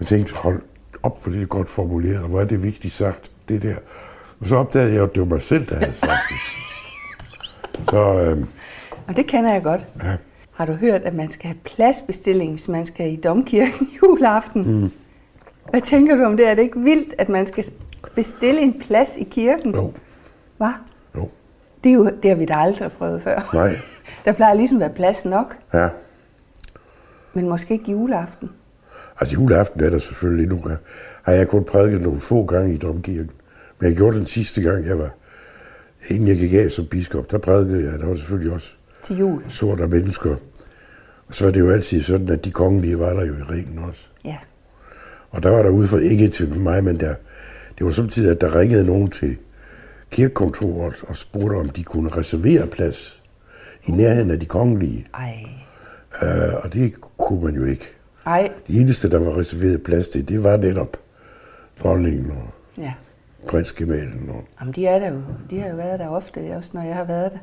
[0.00, 0.62] Jeg tænkte, hold
[1.02, 3.76] op, for det er godt formuleret, og hvor er det vigtigt sagt, det der.
[4.40, 6.36] Og så opdagede jeg, at det var mig selv, der havde sagt det.
[7.90, 8.46] Så øh,
[9.06, 9.86] Og det kender jeg godt.
[10.02, 10.16] ja,
[10.52, 14.80] Har du hørt, at man skal have pladsbestilling, hvis man skal i domkirken juleaften?
[14.80, 14.90] Mm.
[15.70, 16.48] Hvad tænker du om det?
[16.48, 17.64] Er det ikke vildt, at man skal
[18.14, 19.74] bestille en plads i kirken?
[19.74, 19.92] jo,
[20.56, 20.68] Hvad?
[21.16, 21.30] jo,
[21.84, 23.50] Det, er jo, det har vi da aldrig prøvet før.
[23.54, 23.78] nej,
[24.24, 25.88] Der plejer ligesom at være plads nok, ja.
[27.34, 28.50] men måske ikke juleaften.
[29.20, 30.58] Altså juleaften er der selvfølgelig nu.
[31.22, 33.30] Har jeg kun prædiket nogle få gange i domkirken.
[33.80, 35.10] Men jeg gjorde den sidste gang, jeg var,
[36.08, 37.98] inden jeg gik af som biskop, der prædikede jeg.
[38.00, 39.42] Der var selvfølgelig også Til jul.
[39.48, 40.36] sorte mennesker.
[41.28, 43.78] Og så var det jo altid sådan, at de kongelige var der jo i ringen
[43.78, 44.06] også.
[44.24, 44.36] Ja.
[45.30, 47.14] Og der var der ude for, ikke til mig, men der,
[47.78, 49.36] det var samtidig, at der ringede nogen til
[50.10, 53.22] kirkekontoret og spurgte, om de kunne reservere plads
[53.86, 55.06] i nærheden af de kongelige.
[55.14, 55.44] Ej.
[56.22, 57.84] Uh, og det kunne man jo ikke.
[58.26, 58.52] Ej.
[58.66, 60.96] Det eneste, der var reserveret plads til, det var netop
[61.82, 62.48] dronningen og
[62.82, 62.92] Ja.
[63.48, 64.30] prinsgemalen.
[64.30, 64.44] Og...
[64.60, 65.20] Jamen, de er der jo.
[65.50, 67.38] De har jo været der ofte, også når jeg har været der.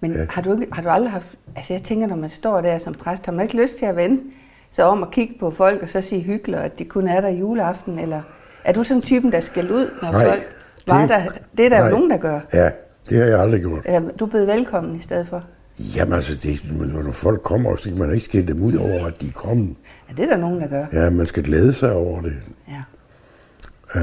[0.00, 0.12] Men.
[0.12, 0.26] Ja.
[0.30, 1.26] har, du ikke, har du aldrig haft...
[1.56, 3.96] Altså, jeg tænker, når man står der som præst, har man ikke lyst til at
[3.96, 4.22] vende
[4.70, 7.28] sig om og kigge på folk, og så sige hyggeligt, at de kun er der
[7.28, 8.22] juleaften, eller...
[8.64, 10.42] Er du sådan typen, der skal ud, når Nej, folk
[10.86, 11.22] var det- der?
[11.56, 11.86] Det er der nej.
[11.88, 12.40] jo nogen, der gør.
[12.52, 12.70] Ja,
[13.08, 13.82] det har jeg aldrig gjort.
[13.84, 15.44] Eller, du er blevet velkommen i stedet for.
[15.96, 16.60] Jamen altså, det,
[17.04, 19.76] når folk kommer, så kan man ikke skille dem ud over, at de er kommet.
[20.08, 20.86] Ja, det er der nogen, der gør.
[20.92, 22.32] Ja, man skal glæde sig over det.
[22.68, 22.82] Ja.
[23.94, 24.00] Uh,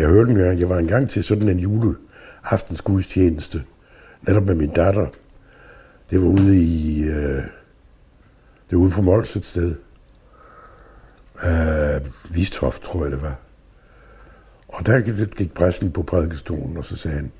[0.00, 3.62] jeg hørte en gang, jeg var engang til sådan en juleaftensgudstjeneste,
[4.22, 5.06] netop med min datter.
[6.10, 7.14] Det var ude i, uh,
[8.70, 9.74] det var ude på Mols et sted.
[11.44, 12.00] Uh,
[12.36, 13.34] Vistoft, tror jeg det var.
[14.74, 15.00] Og der
[15.36, 17.32] gik- præsten på prædikestolen, og så sagde han,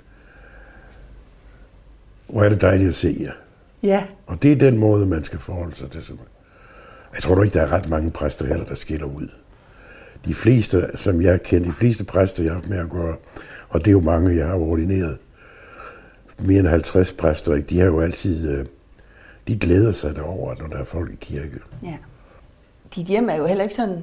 [2.28, 3.32] hvor er det dejligt at se jer.
[3.82, 4.04] Ja.
[4.26, 6.18] Og det er den måde, man skal forholde sig til.
[7.14, 9.28] Jeg tror ikke, der er ret mange præster heller, der skiller ud.
[10.24, 13.16] De fleste, som jeg kender, de fleste præster, jeg har haft med at gøre,
[13.68, 15.18] og det er jo mange, jeg har ordineret,
[16.38, 18.66] mere end 50 præster, de har jo altid, øh,
[19.48, 21.58] de glæder sig derover, når der er folk i kirke.
[21.82, 21.96] Ja.
[22.94, 24.02] Dit hjem er jo heller ikke sådan,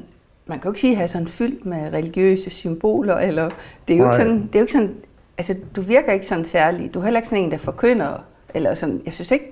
[0.51, 3.49] man kan jo ikke sige, have sådan fyldt med religiøse symboler, eller
[3.87, 4.17] det er jo ikke Nej.
[4.17, 4.95] sådan, det er jo ikke sådan,
[5.37, 8.73] altså du virker ikke sådan særlig, du er heller ikke sådan en, der forkynder, eller
[8.73, 9.51] sådan, jeg synes ikke,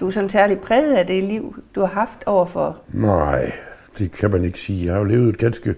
[0.00, 3.52] du er sådan særlig præget af det liv, du har haft overfor, Nej,
[3.98, 4.84] det kan man ikke sige.
[4.84, 5.74] Jeg har jo levet et ganske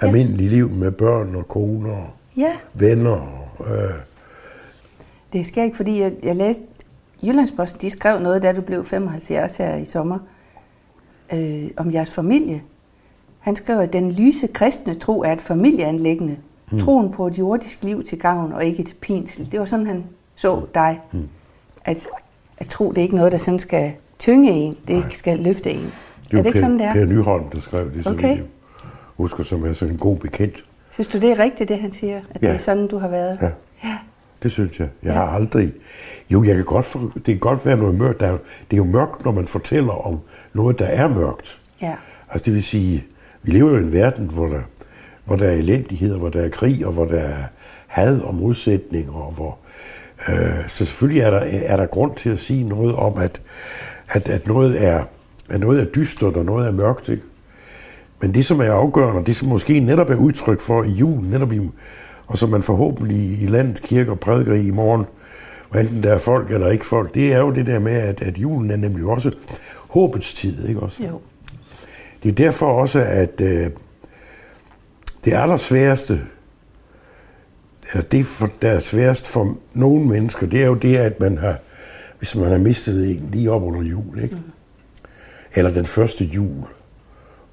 [0.00, 3.48] almindeligt liv med børn og koner og ja, venner.
[3.60, 3.94] Øh,
[5.32, 6.62] det sker ikke, fordi jeg, jeg læste,
[7.22, 10.18] Jyllandsposten, de skrev noget, da du blev 75 her i sommer,
[11.32, 12.62] øh, om jeres familie.
[13.46, 16.36] Han skriver, at den lyse kristne tro er et familieanlæggende.
[16.70, 16.78] Mm.
[16.78, 19.52] Troen på et jordisk liv til gavn og ikke til pinsel.
[19.52, 20.04] Det var sådan, han
[20.34, 21.00] så dig.
[21.12, 21.28] Mm.
[21.84, 22.06] At,
[22.58, 24.76] at tro, det er ikke noget, der sådan skal tynge en.
[24.88, 25.10] Det Nej.
[25.10, 25.80] skal løfte en.
[25.80, 26.92] Det er, er det ikke sådan, det er?
[26.92, 28.36] Per Nyholm, der skrev det, så okay.
[28.36, 28.44] jeg
[29.16, 30.64] husker, som er sådan en god bekendt.
[30.90, 32.20] Synes du, det er rigtigt, det han siger?
[32.30, 32.46] At ja.
[32.46, 33.38] det er sådan, du har været?
[33.42, 33.50] Ja.
[33.84, 33.96] ja.
[34.42, 34.88] Det synes jeg.
[35.02, 35.18] Jeg ja.
[35.18, 35.72] har aldrig...
[36.30, 37.12] Jo, jeg kan godt for...
[37.14, 38.20] det kan godt være noget mørkt.
[38.20, 38.38] Der er...
[38.70, 40.18] Det er jo mørkt, når man fortæller om
[40.52, 41.60] noget, der er mørkt.
[41.82, 41.94] Ja.
[42.30, 43.06] Altså det vil sige,
[43.46, 44.62] vi lever jo i en verden, hvor der,
[45.24, 47.44] hvor der er elendighed, hvor der er krig, og hvor der er
[47.86, 49.58] had og modsætninger, og hvor...
[50.28, 53.42] Øh, så selvfølgelig er der, er der grund til at sige noget om, at,
[54.08, 55.04] at, at noget er
[55.48, 57.08] at noget er dystert og noget er mørkt.
[57.08, 57.22] Ikke?
[58.20, 61.52] Men det, som er afgørende, det som måske netop er udtryk for i julen, netop
[61.52, 61.60] i,
[62.26, 65.04] og som man forhåbentlig i landets kirke og prædiker i morgen,
[65.70, 68.22] og enten der er folk eller ikke folk, det er jo det der med, at,
[68.22, 69.32] at julen er nemlig også
[69.88, 71.02] håbets tid, ikke også?
[71.02, 71.20] Jo.
[72.22, 73.70] Det er derfor også, at øh,
[75.24, 76.20] det allersværeste,
[77.92, 81.38] eller det, for, der er sværest for nogle mennesker, det er jo det, at man
[81.38, 81.58] har,
[82.18, 84.34] hvis man har mistet en lige op under jul, ikke?
[84.34, 84.52] Mm
[85.56, 86.64] eller den første jul,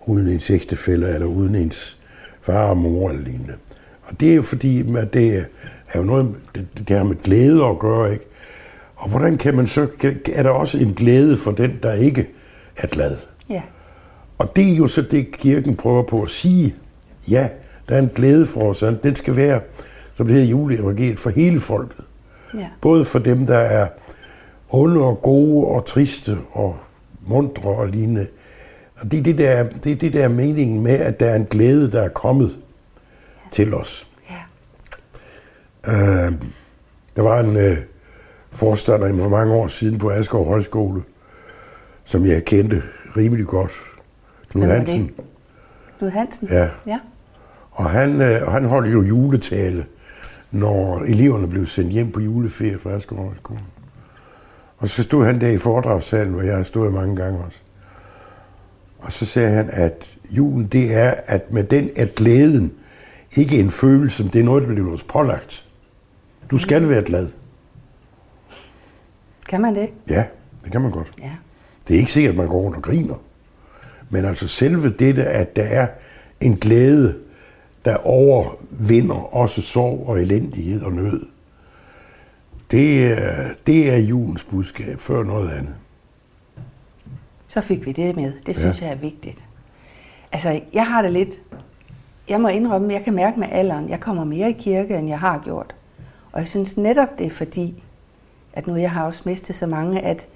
[0.05, 1.97] uden ens ægtefælle, eller uden ens
[2.41, 3.53] far og mor eller lignende.
[4.03, 5.45] Og det er jo fordi, at det
[5.93, 8.25] er jo noget, det, det har med glæde at gøre, ikke?
[8.95, 9.87] Og hvordan kan man så,
[10.33, 12.29] er der også en glæde for den, der ikke
[12.77, 13.11] er glad?
[13.11, 13.32] Ja.
[14.37, 16.75] Og det er jo så det, kirken prøver på at sige.
[17.29, 17.49] Ja,
[17.89, 19.61] der er en glæde for os, og den skal være,
[20.13, 22.05] som det her juleevangeliet, for hele folket.
[22.53, 22.67] Ja.
[22.81, 23.87] Både for dem, der er
[24.69, 26.77] onde og gode og triste og
[27.27, 28.27] mundre og lignende.
[28.95, 31.45] Og det er det, der, det er det der meningen med, at der er en
[31.45, 33.49] glæde, der er kommet ja.
[33.51, 34.07] til os.
[34.29, 36.27] Ja.
[36.27, 36.33] Uh,
[37.15, 37.77] der var en uh,
[38.51, 41.01] forstander for mange år siden på Asgaard Højskole,
[42.05, 42.81] som jeg kendte
[43.17, 43.92] rimelig godt.
[44.53, 45.11] Knud Hansen.
[45.97, 46.47] Knud Hansen?
[46.51, 46.67] Ja.
[46.87, 46.99] ja.
[47.71, 49.85] Og han, uh, han holdt jo juletale,
[50.51, 53.59] når eleverne blev sendt hjem på juleferie fra Asgaard Højskole.
[54.77, 57.57] Og så stod han der i foredragssalen, hvor jeg har stået mange gange også.
[58.99, 62.73] Og så sagde han, at julen, det er, at med den er glæden
[63.35, 65.69] ikke en følelse, det er noget, der bliver os pålagt.
[66.51, 67.27] Du skal være glad.
[69.49, 69.89] Kan man det?
[70.09, 70.25] Ja,
[70.63, 71.11] det kan man godt.
[71.19, 71.31] Ja.
[71.87, 73.15] Det er ikke sikkert, at man går rundt og griner.
[74.09, 75.87] Men altså selve dette, at der er
[76.41, 77.15] en glæde,
[77.85, 81.25] der overvinder også sorg og elendighed og nød.
[82.71, 83.17] Det,
[83.67, 85.75] det er julens budskab, før noget andet.
[87.47, 88.33] Så fik vi det med.
[88.45, 88.85] Det synes ja.
[88.85, 89.43] jeg er vigtigt.
[90.31, 91.41] Altså, jeg har det lidt...
[92.29, 95.19] Jeg må indrømme, jeg kan mærke med alderen, jeg kommer mere i kirke, end jeg
[95.19, 95.75] har gjort.
[96.31, 97.83] Og jeg synes netop, det er fordi,
[98.53, 100.27] at nu jeg har også mistet så mange, at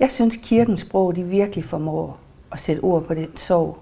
[0.00, 2.18] jeg synes, kirkens sprog, de virkelig formår
[2.56, 3.78] at sætte ord på det sorg,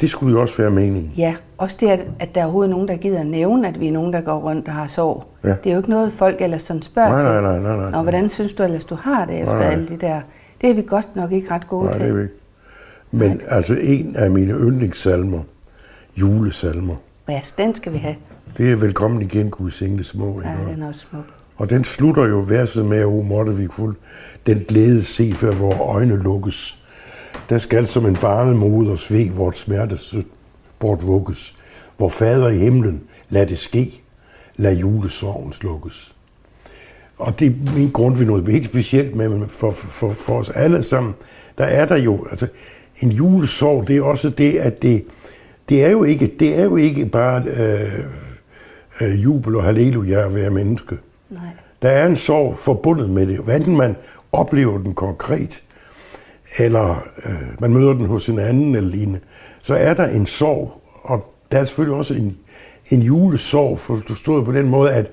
[0.00, 1.12] det skulle jo også være meningen.
[1.16, 4.12] Ja, også det, at, der er overhovedet nogen, der gider nævne, at vi er nogen,
[4.12, 5.24] der går rundt og har sorg.
[5.44, 5.48] Ja.
[5.48, 7.28] Det er jo ikke noget, folk ellers sådan spørger nej, til.
[7.28, 7.90] Nej, nej, nej, nej.
[7.90, 10.20] Nå, hvordan synes du ellers, du har det efter nej, alle de der...
[10.60, 12.02] Det er vi godt nok ikke ret gode nej, til.
[12.02, 12.34] det er vi ikke.
[13.10, 13.40] Men nej.
[13.48, 15.40] altså en af mine yndlingssalmer,
[16.16, 16.94] julesalmer.
[17.28, 18.16] Ja, den skal vi have.
[18.58, 20.40] Det er velkommen igen, Gud single små.
[20.44, 21.24] Ja, den er også smuk.
[21.56, 23.96] Og den slutter jo verset med, at måtte vi fuld
[24.46, 26.85] den glæde se, før vores øjne lukkes
[27.48, 29.98] der skal som en barnemoder sve vort smerte
[30.78, 31.54] bort vugges.
[31.96, 34.02] Hvor fader i himlen, lad det ske,
[34.56, 36.14] lad julesorgen slukkes.
[37.18, 40.82] Og det er min grund ved noget helt specielt med, for, for, for os alle
[40.82, 41.14] sammen,
[41.58, 42.46] der er der jo, altså
[43.00, 45.04] en julesorg, det er også det, at det,
[45.68, 47.92] det er jo ikke, det er jo ikke bare øh,
[49.00, 50.98] øh, jubel og halleluja at være menneske.
[51.30, 51.40] Nej.
[51.82, 53.96] Der er en sorg forbundet med det, hvad man
[54.32, 55.62] oplever den konkret,
[56.58, 59.20] eller øh, man møder den hos en anden eller lignende,
[59.62, 62.36] så er der en sorg, og der er selvfølgelig også en,
[62.90, 65.10] en julesorg, forstået på den måde, at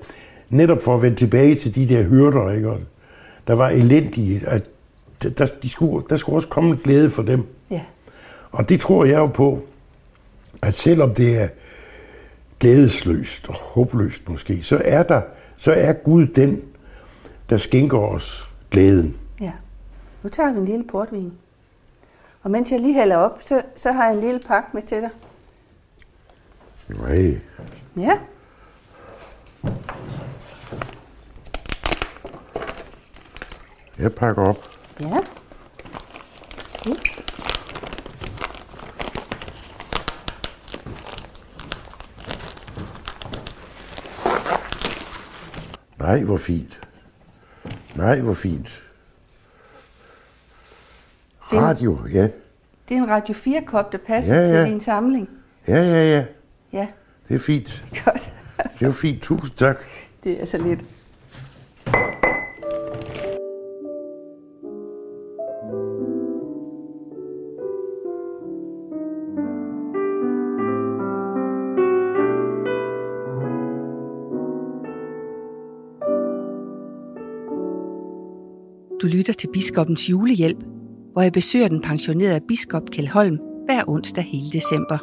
[0.50, 2.70] netop for at vende tilbage til de der hyrder, ikke?
[2.70, 2.80] Og
[3.46, 4.70] der var elendige, at
[5.22, 7.46] der, de skulle, der skulle også komme en glæde for dem.
[7.70, 7.80] Ja.
[8.52, 9.62] Og det tror jeg jo på,
[10.62, 11.48] at selvom det er
[12.60, 15.20] glædesløst og håbløst måske, så er der,
[15.56, 16.62] så er Gud den,
[17.50, 19.16] der skænker os glæden.
[20.24, 21.32] Nu tager vi en lille portvin.
[22.42, 25.02] Og mens jeg lige hælder op, så, så har jeg en lille pakke med til
[25.02, 25.10] dig.
[26.88, 27.40] Nej.
[27.96, 28.18] Ja.
[33.98, 34.56] Jeg pakker op.
[35.00, 35.18] Ja.
[36.86, 36.96] Uh.
[45.98, 46.80] Nej, hvor fint.
[47.94, 48.84] Nej, hvor fint.
[51.54, 52.22] Radio, ja.
[52.88, 54.62] Det er en Radio 4-kop, der passer ja, ja.
[54.64, 55.28] til din samling.
[55.68, 56.24] Ja, ja, ja.
[56.72, 56.86] Ja,
[57.28, 57.84] Det er fint.
[58.04, 58.32] godt.
[58.74, 59.22] Det er jo fint.
[59.22, 59.76] Tusind tak.
[60.24, 60.80] Det er så lidt.
[79.02, 80.64] Du lytter til Biskoppens julehjælp,
[81.14, 84.98] hvor jeg besøger den pensionerede biskop Kjeld Holm hver onsdag hele december.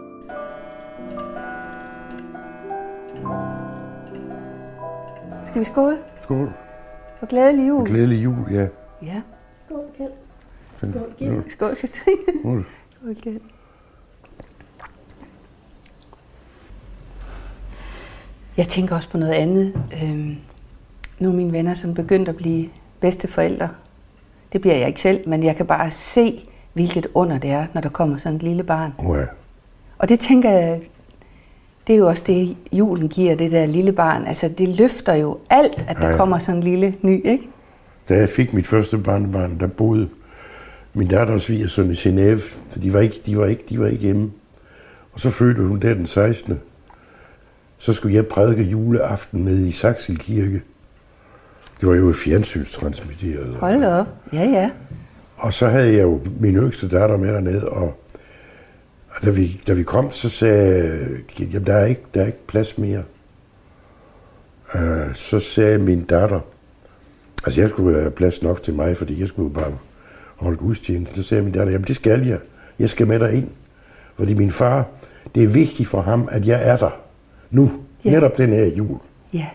[5.45, 5.97] Skal vi skåle?
[6.23, 6.51] Skål.
[7.19, 7.87] For glædelig jul.
[7.87, 8.67] Glædelig jul, ja.
[9.03, 9.21] Ja.
[9.55, 10.11] Skål, Kjeld.
[10.75, 11.13] Skål.
[11.17, 11.43] Gitte.
[11.49, 12.39] Skål, Katrine.
[12.41, 12.65] Skål.
[12.99, 13.41] Skål, Kjeld.
[18.57, 19.73] Jeg tænker også på noget andet.
[20.03, 20.35] Øhm,
[21.19, 22.69] nu er mine venner som begyndt at blive
[22.99, 23.69] bedsteforældre.
[24.53, 27.81] Det bliver jeg ikke selv, men jeg kan bare se, hvilket under det er, når
[27.81, 28.91] der kommer sådan et lille barn.
[28.97, 29.25] Oh, ja.
[29.97, 30.81] Og det tænker jeg,
[31.87, 34.25] det er jo også det, julen giver det der lille barn.
[34.27, 36.17] Altså, det løfter jo alt, at der Ja, ja.
[36.17, 37.49] kommer sådan en lille ny, ikke?
[38.09, 40.09] Da jeg fik mit første barnebarn, der boede
[40.93, 42.41] min datter og svigersøn i Genève,
[42.73, 44.31] så de var, ikke, de, var ikke, de var ikke hjemme.
[45.13, 46.59] Og så fødte hun der den 16.
[47.77, 50.61] Så skulle jeg prædike juleaften nede i Saxel Kirke.
[51.81, 53.55] Det var jo fjernsynstransmitteret.
[53.55, 54.07] Hold op.
[54.33, 54.71] Ja, ja.
[55.37, 58.01] Og så havde jeg jo min yngste datter med dernede, og,
[59.09, 62.25] og da, vi, da vi kom, så sagde jeg, jamen der er ikke, der er
[62.25, 63.03] ikke plads mere.
[64.75, 66.39] Uh, så sagde min datter,
[67.45, 69.73] altså jeg skulle have plads nok til mig, fordi jeg skulle bare
[70.39, 71.15] holde gudstjeneste.
[71.15, 72.39] Så sagde min datter, jamen det skal jeg.
[72.79, 73.49] Jeg skal med dig ind.
[74.15, 74.85] Fordi min far,
[75.35, 77.01] det er vigtigt for ham, at jeg er der
[77.49, 77.71] nu,
[78.05, 78.11] ja.
[78.11, 78.99] netop den her jul.
[79.33, 79.47] Ja.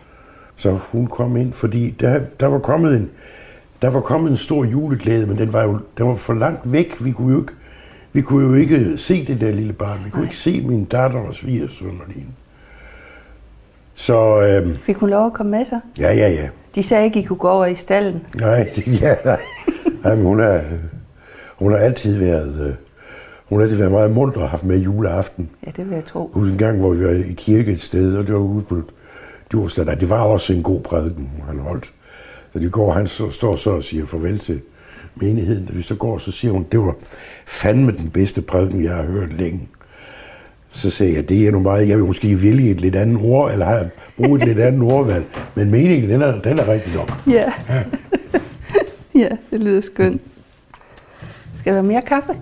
[0.56, 3.10] Så hun kom ind, fordi der, der var kommet en,
[3.82, 7.04] der var kommet en stor juleglæde, men den var jo den var for langt væk.
[7.04, 7.52] Vi kunne jo ikke,
[8.12, 9.98] vi kunne jo ikke se det der lille barn.
[10.04, 10.30] Vi kunne Nej.
[10.30, 12.32] ikke se min datter og svigersøn og lignende.
[13.94, 15.80] Så øhm, Fik hun lov at komme med sig?
[15.98, 16.48] ja, ja, ja.
[16.74, 18.22] De sagde ikke, I kunne gå over i stallen.
[18.34, 19.40] Nej, det, ja, nej.
[20.04, 20.60] nej men hun, er,
[21.58, 22.74] hun har altid været, øh,
[23.48, 25.50] hun har altid været meget munter og haft med juleaften.
[25.66, 26.30] Ja, det vil jeg tro.
[26.34, 28.82] Husker en gang, hvor vi var i kirke et sted, og det var ude på
[29.52, 29.86] Djursland.
[29.88, 31.92] Nej, Det var også en god prædiken, han holdt.
[32.52, 34.60] Så det går, han så, står så og siger farvel til
[35.14, 35.66] menigheden.
[35.66, 36.94] Da vi så går, så siger hun, det var
[37.46, 39.68] fandme den bedste prædiken, jeg har hørt længe.
[40.70, 43.52] Så sagde jeg, det er nu meget, jeg vil måske vælge et lidt andet ord,
[43.52, 45.24] eller have bruge et lidt andet ordvalg.
[45.54, 47.12] Men meningen, den er, den er rigtig nok.
[47.26, 47.52] Ja.
[49.14, 50.22] ja, det lyder skønt.
[51.58, 52.32] Skal der være mere kaffe?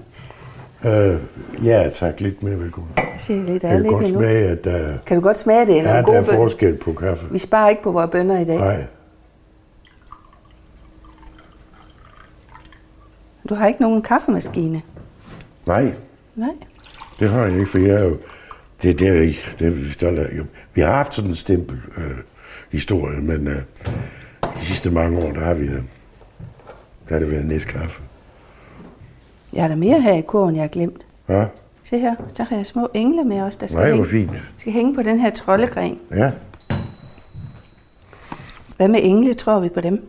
[0.84, 1.18] Øh,
[1.64, 2.20] ja, tak.
[2.20, 2.90] Lidt mere velkommen.
[3.18, 4.18] Ser lidt Jeg kan lidt godt endnu.
[4.20, 5.78] smage, at der, Kan du godt smage det?
[5.78, 6.34] Eller ja, en der god er bøn?
[6.36, 7.26] forskel på kaffe.
[7.32, 8.58] Vi sparer ikke på vores bønder i dag.
[8.58, 8.84] Nej,
[13.48, 14.82] Du har ikke nogen kaffemaskine?
[15.66, 15.92] nej,
[16.36, 16.48] Nej.
[17.20, 18.16] Det har jeg ikke, for jeg er jo...
[18.82, 19.40] Det, det er ikke...
[19.58, 20.38] Det er vi stolt af.
[20.38, 20.44] Jo,
[20.74, 22.16] vi har haft sådan en stempel øh,
[22.70, 23.56] historie, men øh,
[24.60, 25.64] de sidste mange år, der har vi...
[25.66, 25.82] Øh,
[27.08, 28.02] der har det været næstkaffe.
[29.54, 31.06] Jeg har der mere her i kurven, jeg har glemt.
[31.28, 31.44] Ja,
[31.84, 34.30] Se her, så har jeg små engle med os, der skal, nej, hænge, fint.
[34.56, 35.98] skal hænge på den her troldegren.
[36.10, 36.30] Ja.
[38.76, 40.08] Hvad med engle, tror vi på dem?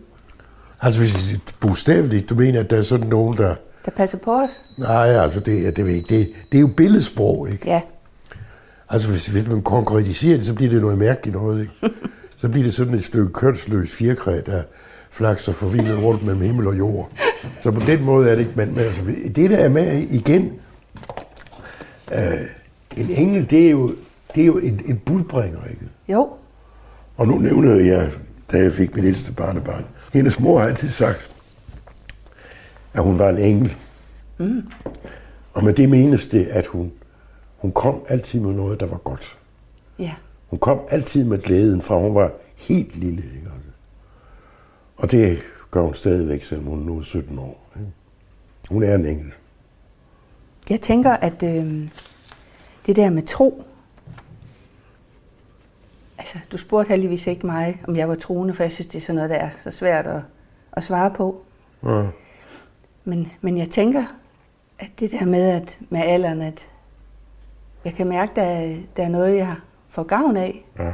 [0.82, 3.56] Altså, hvis bogstaveligt, du mener, at der er sådan nogen, der...
[3.86, 4.62] Der passer på os?
[4.78, 6.18] Nej, altså, det, det, ved ikke.
[6.18, 7.66] det, det er jo billedsprog, ikke?
[7.70, 7.82] Ja.
[8.90, 11.96] Altså, hvis, hvis man konkretiserer det, så bliver det noget mærkeligt noget, ikke?
[12.38, 14.64] Så bliver det sådan et stykke kønsløs firkræ, der
[15.16, 17.12] flakser forvildet rundt mellem himmel og jord.
[17.62, 19.02] Så på den måde er det ikke, men, men altså,
[19.36, 20.54] det der er med igen,
[22.14, 22.42] øh,
[22.98, 23.96] en engel, det er jo,
[24.36, 25.82] det er jo en, en budbringer, ikke?
[26.10, 26.30] Jo.
[27.18, 28.12] Og nu nævner jeg,
[28.52, 31.32] da jeg fik mit ældste barnebarn, hendes mor har altid sagt,
[32.94, 33.74] at hun var en engel.
[34.38, 34.64] Mm.
[35.54, 36.92] Og med det menes det, at hun,
[37.58, 39.38] hun kom altid med noget, der var godt.
[40.00, 40.12] Ja.
[40.48, 43.24] Hun kom altid med glæden fra, hun var helt lille.
[43.36, 43.55] Ikke?
[44.98, 45.40] Og det
[45.72, 47.70] gør hun stadigvæk, selvom hun nu er 17 år.
[48.70, 49.32] Hun er en engel.
[50.70, 51.90] Jeg tænker, at øh,
[52.86, 53.64] det der med tro,
[56.18, 59.02] altså du spurgte heldigvis ikke mig, om jeg var troende, for jeg synes, det er
[59.02, 60.22] sådan noget, der er så svært at,
[60.74, 61.42] at svare på.
[61.84, 62.04] Ja.
[63.04, 64.04] Men, men jeg tænker,
[64.80, 66.68] at det der med, at med alderen, at
[67.86, 69.56] jeg kan mærke, at der, er- der er noget, jeg
[69.90, 70.92] får gavn af, Ja.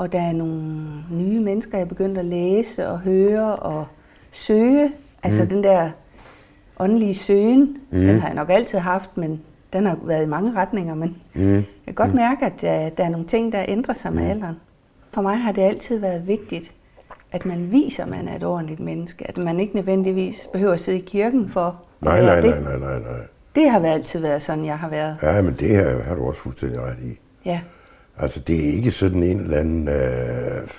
[0.00, 0.70] Og der er nogle
[1.10, 3.86] nye mennesker, jeg er begyndt at læse og høre og
[4.30, 4.92] søge.
[5.22, 5.48] Altså mm.
[5.48, 5.90] den der
[6.78, 7.98] åndelige søgen, mm.
[8.00, 9.40] den har jeg nok altid haft, men
[9.72, 10.94] den har været i mange retninger.
[10.94, 11.54] Men Mm.
[11.54, 14.56] jeg kan godt mærke, at der, der er nogle ting, der ændrer sig med alderen.
[15.12, 16.72] For mig har det altid været vigtigt,
[17.32, 19.28] at man viser, at man er et ordentligt menneske.
[19.28, 22.62] At man ikke nødvendigvis behøver at sidde i kirken for at Nej, være nej, det.
[22.64, 23.20] nej, nej, nej, nej.
[23.54, 25.16] Det har altid været sådan, jeg har været.
[25.22, 27.18] Ja, men det her har du også fuldstændig ret i.
[27.44, 27.60] Ja,
[28.22, 29.94] Altså, det er ikke sådan en eller anden, øh,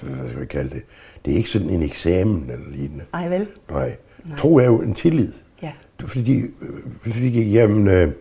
[0.02, 0.82] hvad skal vi kalde det,
[1.26, 3.04] det er ikke sådan en eksamen eller lignende.
[3.14, 3.48] ej vel?
[3.72, 3.96] Nej.
[4.38, 5.32] Tro er jo en tillid.
[5.64, 5.72] Ja.
[6.00, 6.52] Fordi, øh,
[7.02, 8.12] fordi jamen, øh,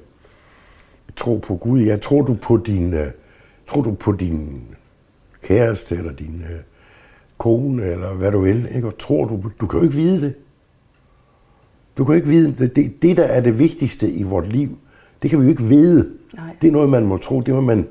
[1.17, 1.81] tro på Gud.
[1.81, 3.11] Jeg tror du på din, øh,
[3.69, 4.63] tror du på din
[5.43, 6.59] kæreste eller din øh,
[7.39, 8.87] kone eller hvad du vil, ikke?
[8.87, 10.35] Og tror du, på- du kan jo ikke vide det.
[11.99, 12.77] Du kan jo ikke vide det.
[12.77, 13.03] det.
[13.03, 14.79] Det, der er det vigtigste i vort liv,
[15.23, 16.11] det kan vi jo ikke vide.
[16.35, 16.57] Nej.
[16.63, 17.41] Det er noget, man må tro.
[17.41, 17.87] Det må man,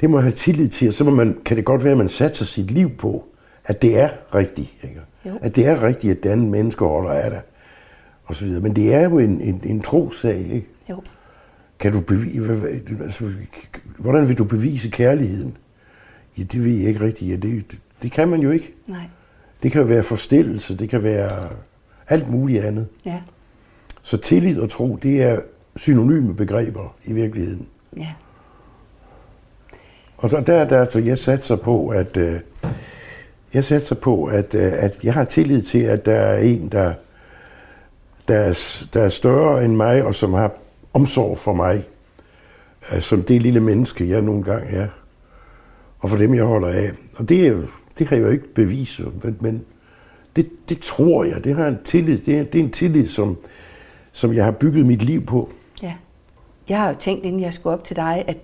[0.00, 1.98] det må man have tillid til, og så må man, kan det godt være, at
[1.98, 3.24] man satser sit liv på,
[3.64, 4.74] at det er rigtigt.
[4.82, 5.00] Ikke?
[5.26, 5.38] Jo.
[5.42, 7.40] At det er rigtigt, at det andet menneske holder af dig,
[8.24, 8.60] og så videre.
[8.60, 10.66] Men det er jo en, en, en trosag, ikke?
[10.90, 11.02] Jo.
[11.78, 12.52] Kan du bevise,
[13.02, 13.30] altså,
[13.98, 15.56] hvordan vil du bevise kærligheden?
[16.38, 17.30] Ja, det ved jeg ikke rigtigt.
[17.30, 18.74] Ja, det, det, det kan man jo ikke.
[18.86, 19.06] Nej.
[19.62, 21.48] Det kan være forstillelse, det kan være
[22.08, 22.86] alt muligt andet.
[23.04, 23.20] Ja.
[24.02, 25.40] Så tillid og tro, det er
[25.76, 27.66] synonyme begreber i virkeligheden.
[27.96, 28.08] Ja.
[30.24, 32.40] Og så der, der så jeg satser på, at øh,
[33.54, 36.94] jeg satser på, at, øh, at jeg har tillid til, at der er en, der,
[38.28, 40.52] der, er, der er større end mig, og som har
[40.94, 41.84] omsorg for mig,
[42.92, 44.88] øh, som det lille menneske, jeg nogle gange er,
[45.98, 46.90] og for dem, jeg holder af.
[47.16, 49.64] Og det, det kan jeg jo ikke bevise, men, men
[50.36, 53.36] det, det tror jeg, det har en tillid, det er, det er en tillid, som,
[54.12, 55.50] som jeg har bygget mit liv på.
[55.82, 55.94] Ja.
[56.68, 58.36] Jeg har jo tænkt, inden jeg skulle op til dig, at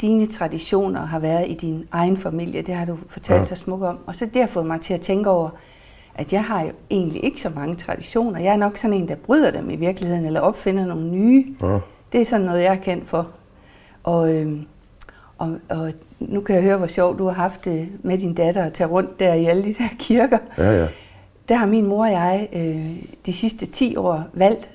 [0.00, 2.62] dine traditioner har været i din egen familie.
[2.62, 3.44] Det har du fortalt Ja.
[3.44, 3.98] så smukt om.
[4.06, 5.48] Og så det har fået mig til at tænke over,
[6.14, 8.40] at jeg har jo egentlig ikke så mange traditioner.
[8.40, 11.54] Jeg er nok sådan en, der bryder dem i virkeligheden, eller opfinder nogle nye.
[11.62, 11.78] Ja.
[12.12, 13.28] Det er sådan noget, jeg er kendt for.
[14.04, 14.66] Og, øhm,
[15.38, 18.64] og, og nu kan jeg høre, hvor sjovt du har haft det med din datter
[18.64, 20.38] at tage rundt der i alle de der kirker.
[20.58, 20.86] Ja, ja.
[21.48, 24.70] Der har min mor og jeg øh, de sidste 10 år valgt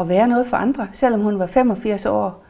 [0.00, 0.88] at være noget for andre.
[0.92, 2.42] Selvom hun var 85 år,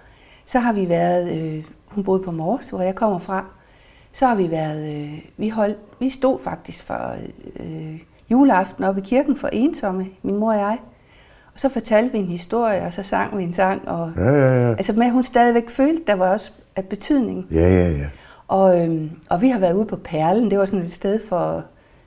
[0.46, 3.44] så har vi været, øh, hun boede på Mors, hvor jeg kommer fra,
[4.12, 7.14] så har vi været, øh, vi, holdt, vi stod faktisk for
[7.60, 8.00] øh,
[8.30, 10.78] juleaften oppe i kirken for ensomme, min mor og jeg.
[11.54, 14.62] Og så fortalte vi en historie, og så sang vi en sang, og Ja, ja,
[14.66, 14.70] ja.
[14.70, 17.46] altså med, at hun stadigvæk følte, der var også af betydning.
[17.50, 18.06] Ja, ja, ja.
[18.48, 21.64] Og, øhm, og vi har været ude på Perlen, det var sådan et sted for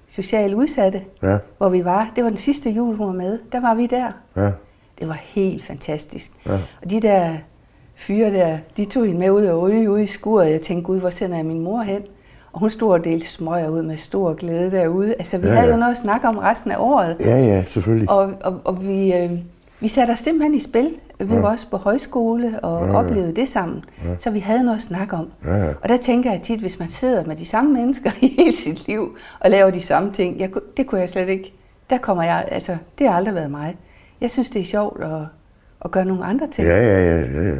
[0.07, 2.11] socialt udsatte, Ja, hvor vi var.
[2.15, 3.39] Det var den sidste jul, hun var med.
[3.51, 4.11] Der var vi der.
[4.35, 4.51] ja.
[4.99, 6.31] Det var helt fantastisk.
[6.45, 6.53] Ja.
[6.53, 7.33] Og de der
[7.95, 10.51] fyre der, de tog hende med ud og ryge ude i skuret.
[10.51, 12.01] Jeg tænkte, gud, hvor sender jeg min mor hen?
[12.53, 15.13] Og hun stod og delte smøger ud med stor glæde derude.
[15.19, 17.17] Altså, vi Ja, ja, havde jo noget at snakke om resten af året.
[17.19, 18.09] Ja, ja, selvfølgelig.
[18.09, 19.31] Og, og, og vi, øh,
[19.79, 20.89] vi satte os simpelthen i spil.
[21.19, 21.39] Vi Ja.
[21.39, 23.83] var også på højskole og Ja, ja, oplevede det sammen.
[24.05, 24.09] Ja.
[24.19, 25.27] Så vi havde noget at snakke om.
[25.45, 25.69] Ja, ja.
[25.83, 28.87] Og der tænker jeg tit, hvis man sidder med de samme mennesker i hele sit
[28.87, 31.53] liv og laver de samme ting, jeg, det kunne jeg slet ikke.
[31.89, 33.75] Der kommer jeg, altså, det har aldrig været mig.
[34.21, 35.09] Jeg synes, det er sjovt at,
[35.85, 36.67] at gøre nogle andre ting.
[36.67, 37.55] Ja, ja, ja, ja, ja.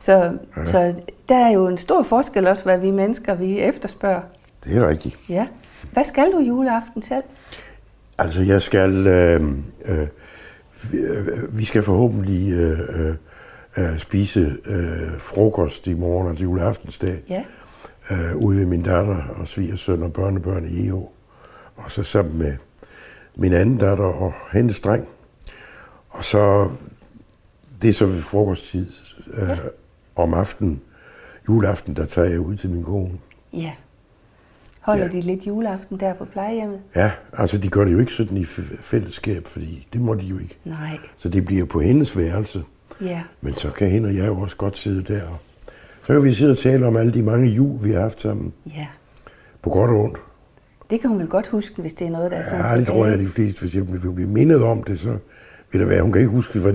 [0.00, 0.12] Så,
[0.56, 0.66] ja.
[0.66, 0.94] så
[1.28, 4.20] der er jo en stor forskel også, hvad vi mennesker vi efterspørger.
[4.64, 5.18] Det er rigtigt.
[5.28, 5.46] Ja.
[5.92, 7.22] Hvad skal du juleaften selv?
[8.18, 9.06] Altså, jeg skal...
[9.06, 9.42] Øh,
[9.84, 10.06] øh,
[10.92, 10.98] vi-
[11.58, 13.14] øh, skal forhåbentlig øh, øh,
[13.76, 17.44] øh, spise øh, frokost i morgen, altså juleaftensdag, Ja.
[18.10, 21.10] øh, ude ved min datter og svigersøn og børnebørn i EO.
[21.76, 22.52] Og så sammen med
[23.36, 25.08] min anden datter og hendes dreng.
[26.10, 26.68] Og så,
[27.82, 28.86] det er så ved frokosttid
[29.34, 29.56] øh, Ja.
[30.16, 30.80] om aftenen,
[31.48, 33.12] juleaften, der tager jeg ud til min kone.
[33.52, 33.72] Ja.
[34.80, 35.10] Holder Ja.
[35.10, 36.78] de lidt juleaften der på plejehjemmet?
[36.96, 38.44] Ja, altså de gør det jo ikke sådan i
[38.80, 40.58] fællesskab, fordi det må de jo ikke.
[40.64, 40.98] Nej.
[41.18, 42.62] Så det bliver på hendes værelse.
[43.00, 43.22] Ja.
[43.40, 45.22] Men så kan hende og jeg jo også godt sidde der.
[46.00, 48.52] Så kan vi sidde og tale om alle de mange jul, vi har haft sammen.
[48.66, 48.86] Ja.
[49.62, 50.18] På godt og ondt.
[50.90, 52.86] Det kan hun vel godt huske, hvis det er noget, der er sådan Ja, det
[52.86, 55.16] tror jeg, de fleste, hvis jeg vil blive mindet om det, så
[55.72, 56.02] vil det være.
[56.02, 56.72] Hun kan ikke huske, hvad,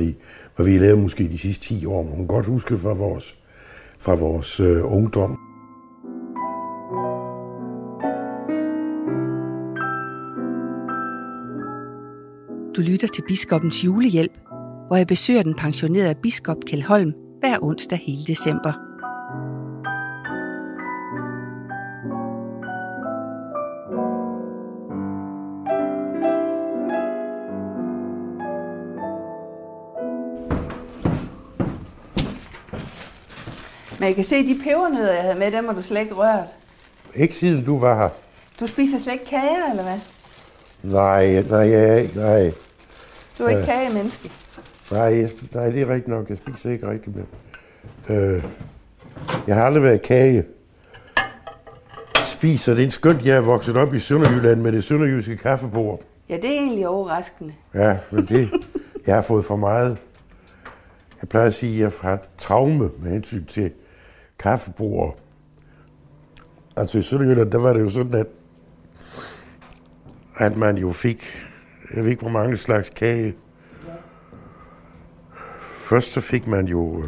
[0.57, 2.77] de, hvad vi har lavet måske de sidste 10 år, men hun kan godt huske
[2.77, 3.35] fra vores,
[3.99, 5.39] fra vores øh, ungdom.
[12.75, 14.37] Du lytter til Biskopens julehjælp,
[14.87, 18.84] hvor jeg besøger den pensionerede biskop Kjeld Holm hver onsdag hele december.
[34.05, 36.47] Men jeg kan se, de pebernødder, jeg havde med, dem har du slet ikke rørt.
[37.15, 38.09] Ikke siden du var her.
[38.59, 39.99] Du spiser slet ikke kager, eller hvad?
[40.83, 42.51] Nej, nej, jeg er ikke, nej.
[43.39, 43.65] Du er ikke Ja.
[43.65, 44.31] kagemenneske.
[44.91, 46.29] Nej, nej, det er rigtigt nok.
[46.29, 47.23] Jeg spiser ikke rigtigt med.
[48.17, 48.43] Øh,
[49.47, 50.43] jeg har aldrig været kage.
[52.25, 52.73] Spiser.
[52.73, 56.01] Det er en skønt, jeg er vokset op i Sønderjylland med det sønderjyske kaffebord.
[56.29, 57.53] Ja, det er egentlig overraskende.
[57.73, 58.49] Ja, men det,
[59.07, 59.97] jeg har fået for meget.
[61.21, 63.71] jeg plejer at sige, at jeg har traume med hensyn til
[64.39, 65.17] kaffebord.
[66.75, 68.27] Altså i Sønderjylland, der var det jo sådan, at,
[70.35, 71.25] at man jo fik,
[71.95, 73.35] jeg ved ikke hvor mange slags kage.
[75.75, 77.07] Først så fik man jo øh,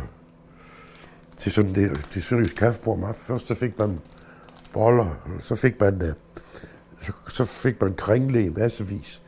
[1.38, 4.00] til sådan det, til Sønderjyllands kaffebord først så fik man
[4.74, 6.14] boller, så fik man, øh,
[7.28, 9.22] så, fik man kringle i massevis.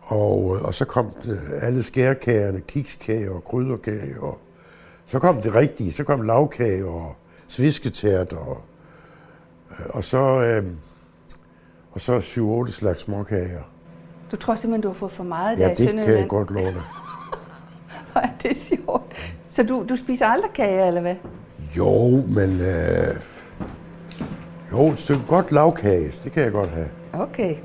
[0.00, 4.40] Og, øh, og så kom det, alle skærkagerne, kikskage og krydderkage, og
[5.06, 7.16] så kom det rigtige, så kom lavkage og
[7.48, 8.60] svisketært, og,
[9.70, 10.64] øh, og så, øh,
[11.92, 13.62] og så 7-8 slags småkager.
[14.30, 16.20] Du tror simpelthen, du har fået for meget Ja, der i det kan Sønderjylland?
[16.20, 16.82] jeg godt love dig.
[18.12, 19.14] Hvor er det sjovt.
[19.50, 21.14] Så du, du spiser aldrig kager, eller hvad?
[21.76, 22.60] Jo, men...
[22.60, 23.16] Øh,
[24.72, 26.88] jo, et stykke godt lavkage, det kan jeg godt have.
[27.12, 27.56] Okay.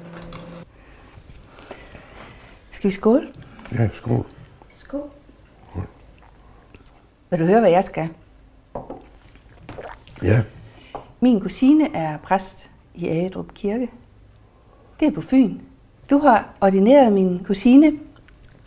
[2.71, 3.27] Skal vi skåle?
[3.71, 4.25] Ja, skål.
[4.69, 5.09] Skål.
[7.29, 8.09] Vil du høre, hvad jeg skal?
[10.23, 10.41] Ja,
[11.19, 13.89] Min kusine er præst i Agedrup Kirke.
[14.99, 15.57] Det er på Fyn.
[16.09, 17.91] Du har ordineret min kusine,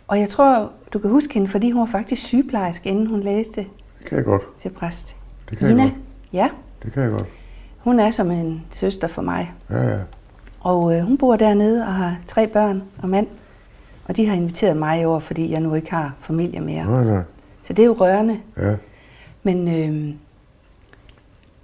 [0.07, 3.61] og jeg tror, du kan huske hende, fordi hun var faktisk sygeplejerske, inden hun læste
[3.99, 4.41] det kan jeg godt.
[4.57, 5.15] til præst.
[5.49, 5.93] Det kan jeg Ina, godt.
[6.33, 6.49] ja,
[6.83, 7.27] Det kan jeg godt.
[7.79, 9.53] hun er som en søster for mig.
[9.69, 9.99] Ja, ja.
[10.59, 13.27] Og øh, hun bor dernede og har tre børn og mand.
[14.07, 16.85] Og de har inviteret mig over, fordi jeg nu ikke har familie mere.
[16.85, 17.23] Nej, nej.
[17.63, 18.39] Så det er jo rørende.
[18.57, 18.75] Ja.
[19.43, 20.15] Men øh,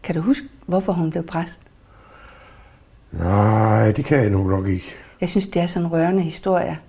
[0.04, 1.62] kan du huske, hvorfor hun blev præst?
[3.12, 4.96] Nej, det kan jeg nu nok ikke.
[5.22, 6.80] Jeg synes, det er sådan en rørende historie.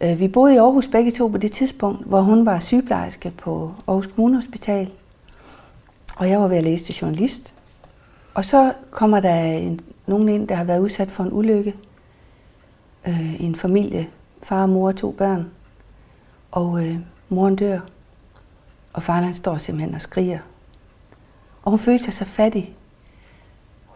[0.00, 3.74] Øh, Vi boede i Aarhus begge to på det tidspunkt, hvor hun var sygeplejerske på
[3.88, 4.90] Aarhus Kommunehospital.
[6.16, 7.54] Og jeg var ved at læse til journalist.
[8.34, 11.74] Og så kommer der en, nogen ind, der har været udsat for en ulykke.
[13.08, 14.08] Øh, en familie.
[14.42, 15.50] Far mor og to børn.
[16.50, 16.96] Og øh,
[17.28, 17.80] moren dør.
[18.92, 20.38] Og faren han står simpelthen og skriger.
[21.62, 22.76] Og hun følte sig så fattig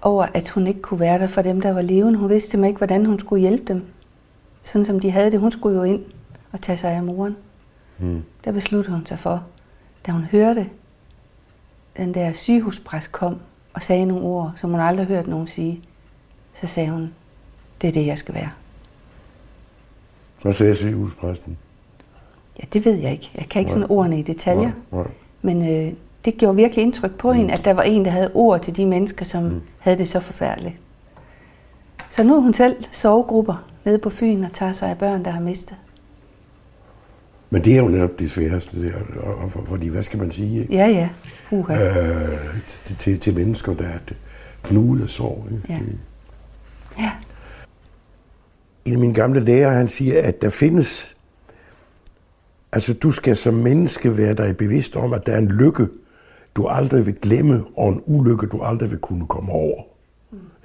[0.03, 2.19] over, at hun ikke kunne være der for dem, der var levende.
[2.19, 3.85] Hun vidste simpelthen ikke, hvordan hun skulle hjælpe dem.
[4.63, 5.41] Sådan som de havde det.
[5.41, 6.05] Hun skulle jo ind
[6.53, 7.37] og tage sig af moren.
[7.99, 8.23] Mm.
[8.45, 9.45] Der besluttede hun sig for,
[10.07, 10.69] da hun hørte,
[11.97, 13.41] den der sygehuspræst kom
[13.75, 15.83] og sagde nogle ord, som hun aldrig hørt nogen sige.
[16.55, 17.15] Så sagde hun,
[17.81, 18.51] det er det, jeg skal være.
[20.43, 21.59] Så sagde sygehuspræsten.
[22.59, 23.31] Ja, det ved jeg ikke.
[23.35, 24.71] Jeg kan ikke sådan ordene i detaljer.
[24.93, 25.07] Nej, nej.
[25.43, 25.93] Men øh,
[26.25, 28.87] det gjorde virkelig indtryk på hende, at der var en, der havde ord til de
[28.87, 29.61] mennesker, som mm.
[29.79, 30.75] havde det så forfærdeligt.
[32.11, 35.31] Så nu er hun selv sovegrupper nede på Fyn og tager sig af børn, der
[35.31, 35.77] har mistet.
[37.51, 40.61] Men det er jo netop det sværeste der, og, og, fordi hvad skal man sige,
[40.61, 40.75] ikke?
[40.75, 41.09] Ja, ja.
[41.51, 41.89] Uha.
[41.89, 42.39] Øh,
[42.85, 43.99] til, til, til mennesker, der er
[44.63, 45.47] knudet af sorg.
[45.51, 45.65] Ikke?
[45.69, 45.79] Ja.
[47.03, 47.11] Ja.
[48.85, 51.16] En af mine gamle lærere, han siger, at der findes,
[52.77, 55.89] altså du skal som menneske være dig bevidst om, at der er en lykke,
[56.57, 59.83] du aldrig vil glemme, og en ulykke, du aldrig vil kunne komme over.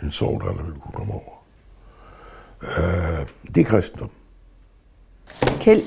[0.03, 1.43] En sorg, du aldrig vil kunne komme over.
[2.62, 4.09] Øh, det er kristendom.
[5.59, 5.84] Kjeld,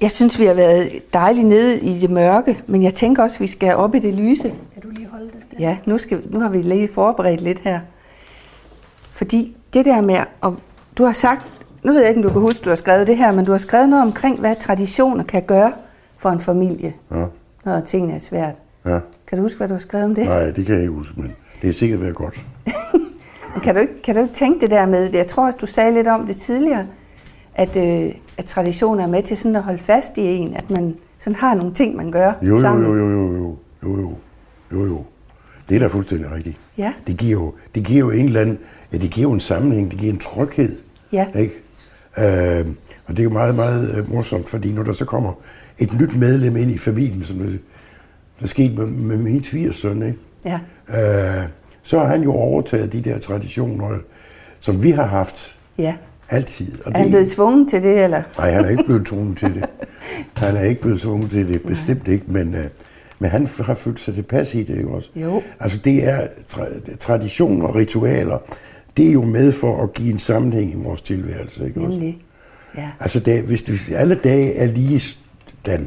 [0.00, 3.40] jeg synes, vi har været dejligt nede i det mørke, men jeg tænker også, at
[3.40, 4.54] vi skal op i det lyse.
[4.72, 5.56] Kan du lige holde det der?
[5.58, 7.80] Ja, nu, skal, nu har vi lige forberedt lidt her.
[9.10, 10.56] Fordi det der med, og
[10.98, 11.55] du har sagt,
[11.86, 13.50] nu ved jeg ikke, om du kan huske, du har skrevet det her, men du
[13.52, 15.72] har skrevet noget omkring, hvad traditioner kan gøre
[16.16, 17.24] for en familie, Ja,
[17.64, 18.54] når tingene er svært.
[18.86, 18.98] ja.
[19.28, 20.24] Kan du huske, hvad du har skrevet om det?
[20.24, 22.46] Nej, det kan jeg ikke huske, men det er sikkert været godt.
[23.62, 25.94] Kan du, ikke, kan du ikke tænke det der med, jeg tror også, du sagde
[25.94, 26.86] lidt om det tidligere,
[27.54, 30.96] at, øh, at traditioner er med til sådan at holde fast i en, at man
[31.18, 32.86] sådan har nogle ting, man gør Jo, jo, sammen.
[32.86, 33.50] jo, jo, jo, jo,
[33.82, 34.10] jo, jo,
[34.72, 35.04] jo, jo.
[35.68, 36.56] Det er da fuldstændig rigtigt.
[36.78, 36.92] Ja.
[37.06, 38.58] Det giver jo, det giver jo en eller anden,
[38.92, 40.76] ja, det giver jo en sammenhæng, det giver en tryghed.
[41.12, 41.26] Ja.
[41.34, 41.54] Ikke?
[42.18, 42.66] Øh,
[43.06, 45.32] og det er jo meget, meget øh, morsomt, fordi når der så kommer
[45.78, 47.58] et nyt medlem ind i familien, som det,
[48.40, 50.18] der skete med, med min svigersøn, ikke?
[50.44, 51.40] Ja.
[51.42, 51.48] Øh,
[51.82, 53.98] så har han jo overtaget de der traditioner,
[54.60, 55.94] som vi har haft ja.
[56.28, 56.72] altid.
[56.84, 58.22] Og Er han blevet tvunget til det, eller?
[58.38, 59.64] Nej, han er ikke blevet tvunget til det.
[60.36, 62.60] Han er ikke blevet tvunget til det, bestemt ikke, men, uh,
[63.18, 65.10] men han har følt sig tilpas i det, ikke også?
[65.16, 65.42] Jo.
[65.60, 68.38] Altså det er tra- traditioner og ritualer,
[68.96, 71.90] det er jo med for at give en sammenhæng i vores tilværelse, ikke også?
[71.90, 72.18] Nemlig.
[72.76, 72.90] Ja.
[73.00, 75.86] Altså det, hvis, hvis alle dage er lige stand,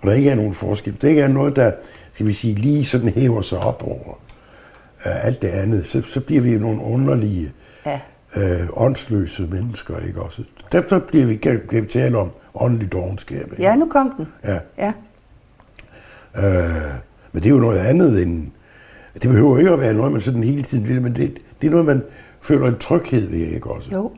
[0.00, 1.72] og der ikke er nogen forskel, det ikke er noget, der,
[2.12, 4.08] skal vi sige, lige sådan hæver sig op over
[5.06, 7.52] uh, alt det andet, så, så bliver vi jo nogle underlige,
[7.86, 8.00] Ja.
[8.36, 10.42] øh, åndsløse mennesker, ikke også?
[10.72, 13.48] Derfor bliver vi, kan, kan vi tale om åndelig dogenskab.
[13.50, 13.62] ikke?
[13.62, 14.26] ja, nu kom den.
[14.44, 14.58] ja.
[14.78, 14.92] Ja.
[16.36, 16.92] Øh,
[17.32, 18.46] men det er jo noget andet end...
[19.14, 21.70] Det behøver ikke at være noget, man sådan hele tiden vil, men det, det er
[21.70, 22.02] noget, man
[22.40, 23.90] føler en tryghed ved, ikke også?
[23.92, 24.10] Jo.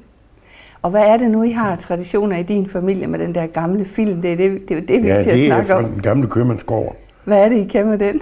[0.83, 3.85] Og hvad er det nu, I har traditioner i din familie med den der gamle
[3.85, 4.23] film?
[4.23, 5.79] Det er det, det, er det vi Ja, er til at det er snakke fra
[5.79, 5.85] om.
[5.85, 6.97] den gamle købmandsgård.
[7.25, 8.21] Hvad er det, I kan med den?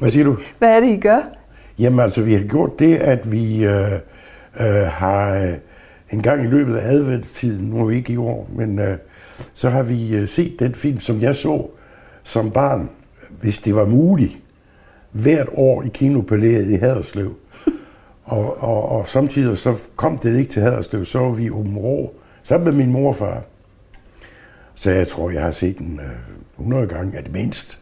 [0.00, 0.36] Hvad siger du?
[0.58, 1.20] Hvad er det, I gør?
[1.78, 3.92] Jamen altså, vi har gjort det, at vi øh,
[4.60, 5.52] øh, har øh,
[6.12, 8.96] en gang i løbet af adventstiden, nu er vi ikke i år, men øh,
[9.54, 11.66] så har vi øh, set den film, som jeg så
[12.24, 12.90] som barn,
[13.40, 14.38] hvis det var muligt,
[15.12, 17.34] hvert år i Kinopalæet i Haderslev.
[18.24, 21.76] Og, og, og samtidig så kom det ikke til Haderslev, så var vi i Åben
[21.76, 23.42] Rå, sammen med min morfar.
[24.74, 26.06] Så jeg tror, jeg har set den øh,
[26.58, 27.80] 100 gange, at det mindst.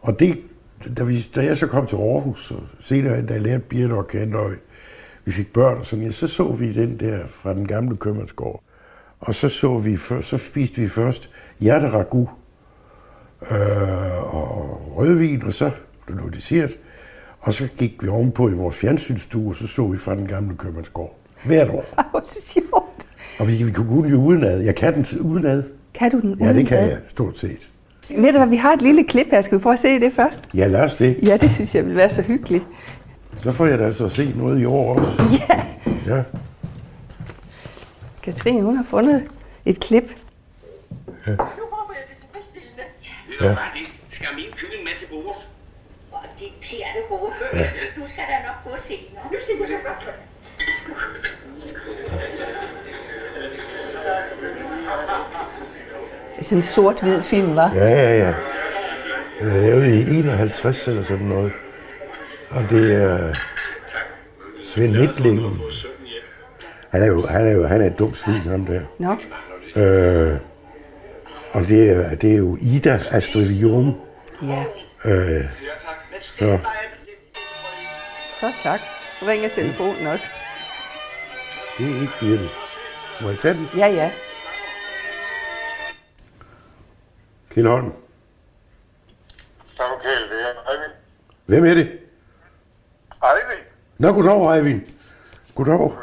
[0.00, 0.38] Og det,
[0.96, 4.08] da, vi, da jeg så kom til Aarhus, og senere, da jeg lærte Birte og
[4.08, 4.50] Kent, og
[5.24, 8.62] vi fik børn og sådan, ja, så så vi den der fra den gamle købmandsgård.
[9.20, 11.30] Og så, så, vi, så spiste vi først
[11.60, 12.28] hjerteragu
[13.50, 15.70] øh, og rødvin, og så
[16.06, 16.70] blev det dessert.
[17.40, 20.56] Og så gik vi ovenpå i vores fjernsynsstue, og så så vi fra den gamle
[20.56, 21.16] købmandsgård.
[21.44, 21.84] Hvert år.
[21.98, 23.06] Ej, hvor er sjovt.
[23.38, 24.60] Og vi, vi kunne kun lide udenad.
[24.60, 25.62] Jeg kan den udenad.
[25.94, 26.90] Kan du den Ja, det kan udenad?
[26.90, 27.68] jeg, stort set.
[28.16, 29.40] Ved du hvad, vi har et lille klip her.
[29.40, 30.42] Skal vi prøve at se det først?
[30.54, 31.18] Ja, lad os det.
[31.22, 32.64] Ja, det synes jeg vil være så hyggeligt.
[33.38, 35.22] Så får jeg da altså at se noget i år også.
[35.48, 35.62] Ja,
[36.16, 36.22] Ja.
[38.22, 39.22] Katrine, hun har fundet
[39.66, 40.02] et klip.
[41.26, 42.82] Nu håber jeg, det er tilfredsstillende.
[43.40, 43.54] Ved du
[46.40, 47.32] Og det pjerte hoved.
[47.54, 47.70] Ja.
[47.96, 49.24] Du skal da nok få senere.
[49.32, 50.14] Nu skal jeg så godt.
[56.36, 57.72] Det er sådan en sort-hvid film, var.
[57.74, 58.34] Ja, ja, ja.
[59.40, 61.52] Den er lavet i 51 eller sådan noget.
[62.50, 63.34] Og det er
[64.64, 65.40] Svend Midtling.
[66.90, 68.80] Han er jo, han er jo han er et dumt svin, ham der.
[68.98, 69.16] Nå,
[69.76, 70.36] Øh,
[71.52, 73.94] og det er, det er jo Ida Astrid Vium.
[74.42, 74.64] ja.
[75.04, 75.44] Øh,
[76.20, 76.58] så
[78.40, 78.80] Så tak.
[79.22, 80.26] Nu ringer telefonen også.
[81.78, 82.48] det er ikke Birte.
[83.22, 83.68] Må jeg tage den?
[83.76, 84.10] Ja, ja.
[87.50, 87.92] Kjeld Holm.
[89.66, 90.92] Så er du kæld, det er Eivind.
[91.46, 91.88] Hvem er det?
[93.22, 93.64] Eivind,
[93.98, 94.80] Nå, goddag, Eivind.
[95.54, 95.78] Goddag.
[95.78, 96.00] goddag.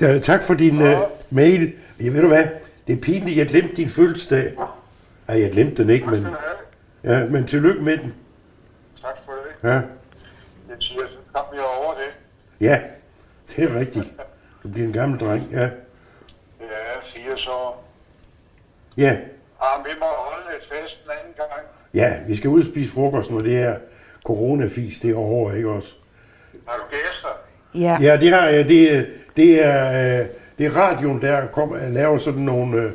[0.00, 0.98] Ja, tak for din uh,
[1.30, 1.72] mail.
[2.00, 2.44] Ja, ved du hvad?
[2.86, 4.52] Det er pinligt, jeg glemte din fødselsdag.
[5.28, 6.26] Ej, jeg glemte den ikke, men,
[7.04, 8.14] ja, men tillykke med den.
[9.64, 12.10] Ja, Jeg siger, så kom vi over det.
[12.60, 12.80] ja
[13.56, 14.04] det er rigtigt.
[14.62, 15.60] Du bliver en gammel dreng, ja.
[15.60, 15.68] Ja,
[16.60, 17.50] jeg siger så,
[18.96, 19.16] Ja,
[19.60, 21.66] ah, vi må holde et fest en anden gang.
[21.94, 23.76] ja, vi skal ud og spise frokost, når det her
[24.24, 25.94] coronafis, det er over, ikke også?
[26.68, 27.28] Har du gæster?
[27.74, 27.98] Ja.
[28.00, 28.68] Ja, det har jeg.
[28.68, 29.06] Det,
[29.36, 30.26] det, er, øh,
[30.58, 32.92] det er radioen, der kommer, laver sådan nogle, øh,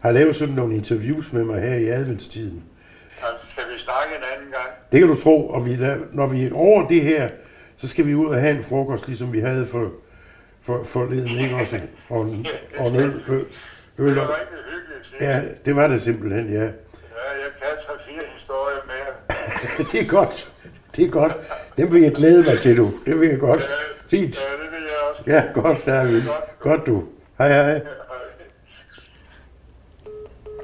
[0.00, 2.64] har lavet sådan nogle interviews med mig her i adventstiden.
[3.22, 4.68] Altså, skal vi snakke en anden gang?
[4.92, 5.78] Det kan du tro, og vi,
[6.12, 7.28] når vi er over det her,
[7.76, 9.92] så skal vi ud og have en frokost, ligesom vi havde for,
[10.62, 11.80] for, forleden, ikke også?
[12.08, 12.46] Og, en-
[12.78, 13.44] og en øl, øl,
[13.98, 15.06] øl Det var rigtig hyggeligt.
[15.06, 15.20] Sis.
[15.20, 16.60] Ja, det var det simpelthen, ja.
[16.62, 16.70] ja, jeg
[17.58, 19.86] kan tage fire historier med.
[19.92, 20.52] Det er godt.
[20.96, 21.32] Det er godt.
[21.76, 22.90] Dem vil jeg glæde mig til, du.
[23.06, 23.70] Det vil jeg godt.
[24.10, 24.36] Fint.
[24.36, 25.22] Ja, det vil jeg også.
[25.26, 26.20] Ja, godt, der er vi.
[26.60, 27.04] Godt, du.
[27.38, 27.80] Hej, hej.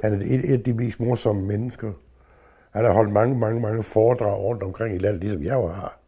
[0.03, 1.93] Han er et, et af de mest morsomme mennesker.
[2.75, 5.99] Han har holdt mange, mange, mange foredrag rundt omkring i landet, ligesom jeg jo har.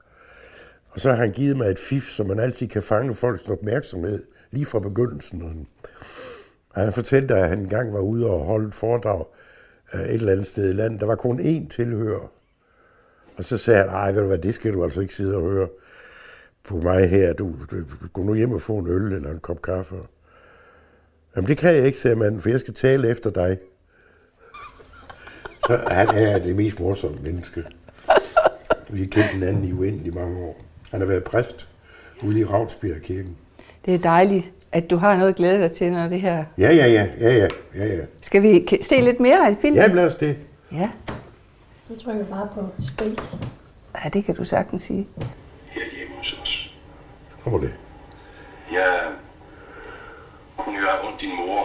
[0.90, 4.22] Og så har han givet mig et fif, så man altid kan fange folks opmærksomhed
[4.50, 5.42] lige fra begyndelsen.
[5.42, 5.66] Og sådan.
[6.74, 9.24] Han fortalte, at han engang var ude og holde et foredrag
[9.94, 11.00] øh, et eller andet sted i landet.
[11.00, 12.32] Der var kun én tilhører.
[13.38, 15.42] Og så sagde han, nej, ved du hvad, det skal du altså ikke sidde og
[15.42, 15.68] høre
[16.64, 17.32] på mig her.
[17.32, 19.96] Du, du gå nu hjem og få en øl eller en kop kaffe.
[21.36, 23.58] Jamen det kan jeg ikke, sagde manden, for jeg skal tale efter dig.
[25.66, 27.64] Så han er det mest morsomme menneske.
[28.88, 30.60] Vi har kendt hinanden i uendelig mange år.
[30.90, 31.68] Han har været præst
[32.22, 33.36] ude i Ravnsbjerg kirken.
[33.84, 36.44] Det er dejligt, at du har noget at glæde dig til, når det her...
[36.58, 38.02] Ja, ja, ja, ja, ja, ja, ja.
[38.20, 39.80] Skal vi se lidt mere af filmen?
[39.80, 40.36] Ja, lad os det.
[40.72, 40.90] Ja.
[41.88, 43.44] Du trykker bare på space.
[44.04, 45.08] ja, det kan du sagtens sige.
[45.66, 46.76] Her hjemme hos os.
[47.44, 47.72] Kommer det.
[48.72, 49.00] Jeg
[50.56, 51.60] kunne jo have ondt din mor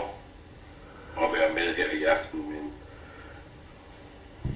[1.15, 2.70] og være med her i aften, men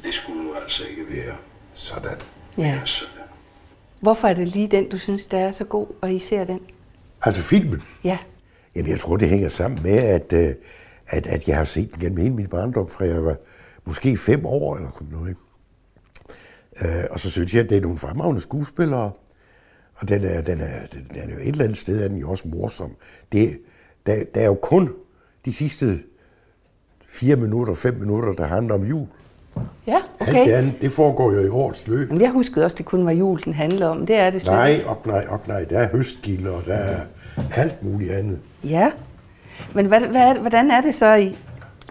[0.04, 1.36] det skulle nu altså ikke være
[1.74, 2.18] Sådan.
[2.58, 2.82] Ja.
[2.86, 3.12] sådan.
[4.00, 6.60] Hvorfor er det lige den, du synes, der er så god, og I ser den?
[7.22, 7.82] Altså filmen.
[8.04, 8.18] Ja.
[8.76, 10.56] Jamen, jeg tror, det hænger sammen med, at, øh,
[11.08, 13.36] at, at jeg har set den gennem hele min barndom, fra jeg var
[13.86, 15.30] måske fem år eller sådan noget.
[15.30, 15.42] ikke?
[17.00, 19.12] Øh, og så synes jeg, at det er nogle fremragende skuespillere,
[19.96, 22.30] og den er, den er, den er jo et eller andet sted, er den jo
[22.30, 22.96] også morsom.
[23.32, 23.60] Det,
[24.06, 24.94] der, der er jo kun
[25.46, 26.04] de sidste
[27.08, 29.08] fire minutter, fem minutter, der handler om jul.
[29.88, 30.58] Ja, Alt det okay.
[30.58, 32.12] andet, det foregår jo i årets løb.
[32.12, 34.06] Men jeg huskede også, det kun var jul, den handlede om.
[34.06, 37.00] Det er det slet Nej, og nej, og nej, der er høstgilder, og der er
[37.56, 38.40] alt muligt andet.
[38.64, 38.92] Ja.
[39.74, 41.38] Men hvad, hvad, hvordan er det så, I,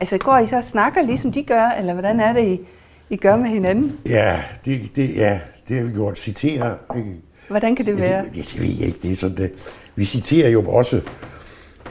[0.00, 2.60] altså går I så og snakker, ligesom de gør, eller hvordan er det, I,
[3.10, 3.98] I gør med hinanden?
[4.06, 5.38] Ja, det, det, ja,
[5.68, 6.18] det har vi gjort.
[6.18, 7.10] Citere, ikke?
[7.48, 8.16] Hvordan kan det være?
[8.16, 9.72] Ja, det, det ved jeg ikke, det er sådan det.
[9.96, 11.00] Vi citerer jo også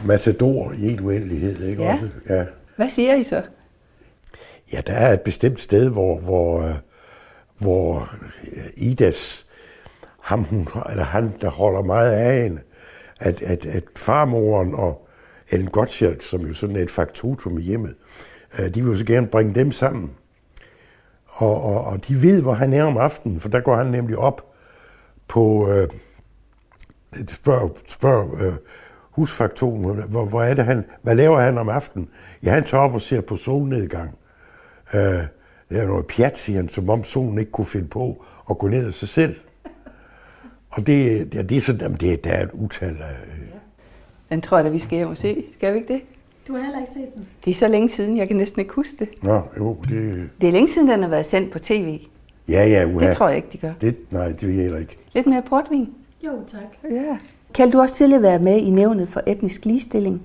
[0.05, 1.93] Matador i en uendelighed, ikke Ja.
[1.93, 2.07] også?
[2.29, 2.43] Ja.
[2.75, 3.41] Hvad siger I så?
[4.73, 6.75] Ja, der er et bestemt sted, hvor, hvor, øh,
[7.57, 8.09] hvor
[8.55, 9.47] øh, Idas,
[10.19, 12.61] ham, hun, eller han, der holder meget af hende,
[13.19, 15.07] at, at, at farmoren og
[15.51, 17.95] Ellen Gottschalk, som jo sådan er et faktotum i hjemmet,
[18.59, 20.11] øh, de vil jo så gerne bringe dem sammen.
[21.27, 24.17] Og, og, og de ved, hvor han er om aftenen, for der går han nemlig
[24.17, 24.53] op
[25.27, 25.87] på, øh,
[27.27, 28.53] spørg, spørg øh,
[29.11, 32.09] husfaktoren, hvor, hvor er det han, hvad laver han om aftenen?
[32.43, 34.17] Ja, han tager op og ser på solnedgang.
[34.93, 35.01] Øh,
[35.69, 38.67] det er noget pjat, siger han, som om solen ikke kunne finde på at gå
[38.67, 39.35] ned af sig selv.
[40.69, 43.15] Og det, ja, det er sådan, jamen, det, der er et utal af...
[44.29, 45.43] Den tror jeg da, vi skal hjem og se.
[45.55, 46.01] Skal vi ikke det?
[46.47, 47.27] Du har heller ikke set den.
[47.45, 49.23] Det er så længe siden, jeg kan næsten ikke huske det.
[49.23, 50.29] Nå, jo, det...
[50.41, 51.99] Det er længe siden, den har været sendt på tv.
[52.49, 53.07] Ja, ja, uha.
[53.07, 53.73] Det tror jeg ikke, de gør.
[53.81, 54.97] Det, nej, det vil jeg heller ikke.
[55.13, 55.89] Lidt mere portvin.
[56.25, 56.91] Jo, tak.
[56.91, 57.17] Ja.
[57.53, 60.21] Kjeld, du også tidligere været med i nævnet for etnisk ligestilling.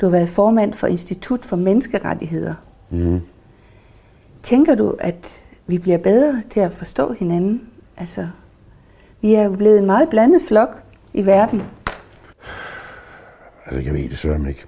[0.00, 2.54] Du har været formand for Institut for Menneskerettigheder.
[2.90, 3.20] Mm.
[4.42, 7.68] Tænker du, at vi bliver bedre til at forstå hinanden?
[7.96, 8.28] Altså,
[9.20, 10.82] vi er jo blevet en meget blandet flok
[11.14, 11.62] i verden.
[13.66, 14.64] Altså, jeg ved det sørme ikke.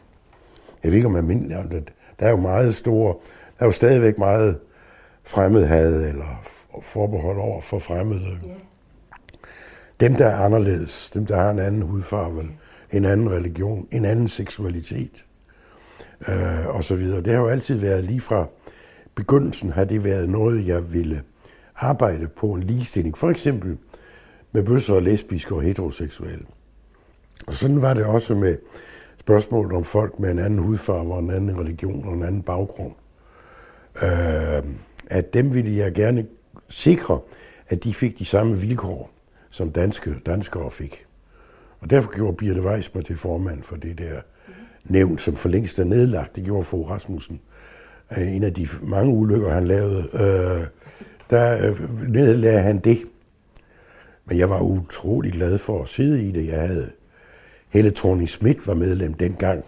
[0.82, 1.92] Jeg ved ikke, om jeg minder om det.
[2.20, 3.14] Der er jo meget store...
[3.58, 4.58] Der er jo stadigvæk meget
[5.24, 6.44] fremmedhad eller
[6.82, 8.20] forbehold over for fremmede.
[8.20, 8.56] Yeah.
[10.00, 12.48] Dem, der er anderledes, dem, der har en anden hudfarve,
[12.92, 15.24] en anden religion, en anden seksualitet,
[16.28, 17.20] øh, og så videre.
[17.20, 18.46] Det har jo altid været lige fra
[19.20, 21.22] begyndelsen, har det været noget, jeg ville
[21.76, 23.18] arbejde på en ligestilling.
[23.18, 23.78] For eksempel
[24.52, 26.44] med bøsser og lesbiske og heteroseksuelle.
[27.46, 28.56] Og sådan var det også med
[29.20, 32.92] spørgsmålet om folk med en anden hudfarve og en anden religion og en anden baggrund.
[34.02, 34.62] Øh,
[35.06, 36.26] at dem ville jeg gerne
[36.68, 37.20] sikre,
[37.68, 39.10] at de fik de samme vilkår,
[39.50, 41.06] som danske danskere fik.
[41.80, 44.20] Og derfor gjorde Birte Weiss mig til formand for det der
[44.84, 46.36] nævn, som for længst er nedlagt.
[46.36, 47.40] Det gjorde Fogh Rasmussen.
[48.18, 50.66] En af de mange ulykker, han lavede, øh,
[51.30, 52.98] der øh, nedlagde han det.
[54.26, 56.46] Men jeg var utrolig glad for at sidde i det.
[56.46, 56.90] Jeg havde
[57.68, 59.64] Helle thorning Schmidt var medlem dengang.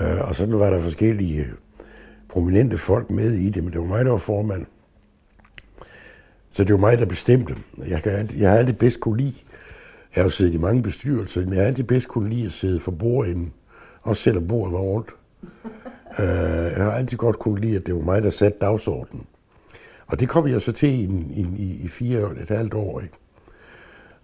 [0.00, 1.46] Øh, og så var der forskellige
[2.28, 4.66] prominente folk med i det, men det var mig, der var formand.
[6.50, 7.54] Så det var mig, der bestemte.
[7.88, 9.34] Jeg, kan, altid- jeg har altid bedst kunne lide,
[10.14, 12.52] jeg har jo siddet i mange bestyrelser, men jeg har altid bedst kunne lide at
[12.52, 13.52] sidde for bordenden,
[14.02, 15.10] også selvom bordet var rundt.
[16.18, 16.26] Øh,
[16.76, 19.26] jeg har altid godt kunne lide, at det var mig, der satte dagsordenen.
[20.06, 21.02] Og det kom jeg så til i,
[21.40, 23.00] i, i, i fire, et halvt år.
[23.00, 23.14] Ikke?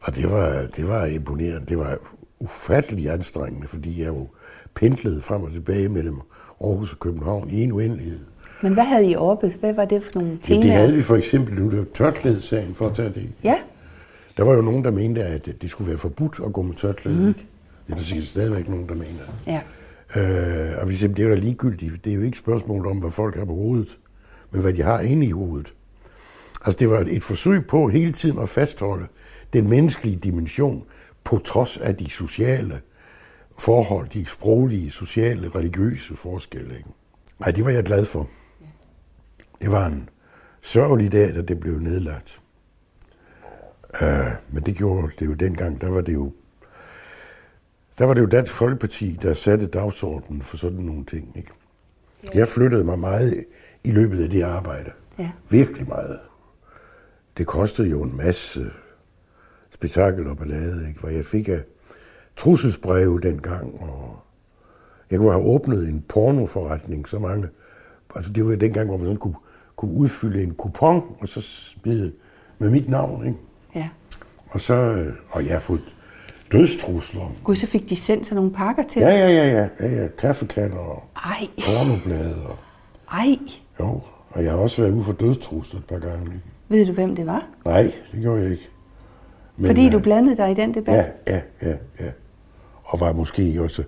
[0.01, 1.67] Og det var, det var imponerende.
[1.69, 1.99] Det var
[2.41, 4.27] ufattelig anstrengende, fordi jeg jo
[4.75, 6.17] pendlede frem og tilbage mellem
[6.65, 8.19] Aarhus og København i en uendelighed.
[8.63, 9.55] Men hvad havde I oppe?
[9.61, 10.63] Hvad var det for nogle Ja, temaer?
[10.63, 13.29] det havde vi for eksempel nu, det var tørklædesagen, for at tage det.
[13.45, 13.59] Ja,
[14.37, 17.17] Der var jo nogen, der mente, at det skulle være forbudt at gå med tørklæde.
[17.19, 17.35] Mm.
[17.35, 19.23] Det er der sikkert stadigvæk nogen, der mener.
[19.47, 19.61] ja.
[20.17, 22.05] Øh, og vi siger, det er jo da ligegyldigt.
[22.05, 23.99] Det er jo ikke et spørgsmål om, hvad folk har på hovedet,
[24.51, 25.75] men hvad de har inde i hovedet.
[26.65, 29.07] Altså det var et, et forsøg på hele tiden at fastholde
[29.53, 30.85] den menneskelige dimension
[31.25, 32.81] på trods af de sociale
[33.59, 36.77] forhold, de sproglige, sociale, religiøse forskelle.
[36.77, 36.89] Ikke?
[37.39, 38.29] Nej, det var jeg glad for.
[39.61, 40.09] Det var en
[40.63, 42.41] sørgelig dag, da det blev nedlagt.
[44.03, 44.09] Uh,
[44.51, 46.33] men det gjorde det jo dengang, der var det jo
[48.03, 51.33] der var det jo Dansk Folkeparti, der satte dagsordenen for sådan nogle ting.
[51.37, 51.51] Ikke?
[52.35, 53.45] Jeg flyttede mig meget
[53.85, 54.91] i løbet af det arbejde.
[55.19, 55.31] Ja.
[55.51, 56.19] Virkelig meget.
[57.39, 58.71] Det kostede jo en masse
[59.71, 61.01] spektakel og ballade, ikke?
[61.01, 61.61] hvor jeg fik af
[62.37, 64.23] trusselsbreve dengang, og
[65.11, 67.49] jeg kunne have åbnet en pornoforretning, så mange.
[68.17, 69.37] Altså det var dengang, hvor man sådan kunne,
[69.77, 72.13] kunne udfylde en kupon, og så smide
[72.59, 73.27] med mit navn.
[73.27, 73.39] Ikke?
[73.75, 73.89] ja.
[74.49, 75.95] Og så, øh, og jeg har fået
[76.53, 77.35] dødstrusler.
[77.45, 80.09] Gud, så fik de sendt sådan nogle pakker til Ja, ja, ja, ja, ja, ja.
[80.09, 82.47] kaffekatter og Ej, pornoblade.
[82.47, 82.57] Og,
[83.13, 83.37] ej.
[83.81, 84.01] jo,
[84.31, 86.43] og jeg har også været ude for dødstrusler et par gange.
[86.69, 87.47] Ved du, hvem det var?
[87.65, 88.69] Nej, det gjorde jeg ikke.
[89.57, 90.95] Men, Fordi du øh, blandede dig i den debat?
[90.95, 92.11] Ja, ja, ja, ja.
[92.85, 93.83] Og var måske også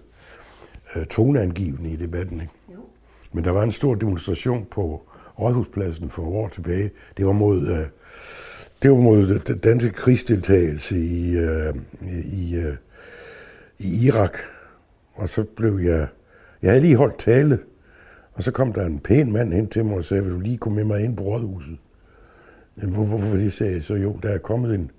[0.96, 2.40] øh, toneangivende i debatten.
[2.40, 2.52] Ikke?
[2.72, 2.78] Jo.
[3.32, 5.02] Men der var en stor demonstration på
[5.40, 6.90] Rådhuspladsen for år tilbage.
[7.16, 7.86] Det var mod, øh,
[8.84, 11.74] det var mod den danske krigsdeltagelse i, øh,
[12.32, 12.74] i, øh,
[13.78, 14.38] i Irak.
[15.14, 16.06] Og så blev jeg...
[16.62, 17.58] Jeg havde lige holdt tale,
[18.32, 20.58] og så kom der en pæn mand hen til mig og sagde, vil du lige
[20.58, 21.78] komme med mig ind på Rådhuset?
[22.74, 23.94] Hvor- hvorfor det sagde jeg så?
[23.94, 24.90] Jo, der er kommet en,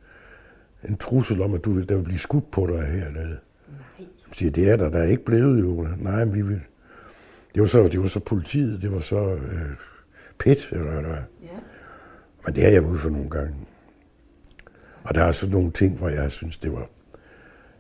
[0.90, 3.38] en trussel om, at du vil, der vil blive skudt på dig hernede.
[4.00, 5.88] Jeg siger, det er der, der er ikke blevet jo.
[5.98, 6.62] Nej, men vi vil...
[7.54, 9.62] Det var så, det var så politiet, det var så øh,
[10.40, 11.24] PET, eller hvad det var.
[11.44, 11.48] Ja.
[12.46, 13.54] Men det har jeg ude for nogle gange.
[15.06, 16.90] Og der er så nogle ting, hvor jeg synes, det var,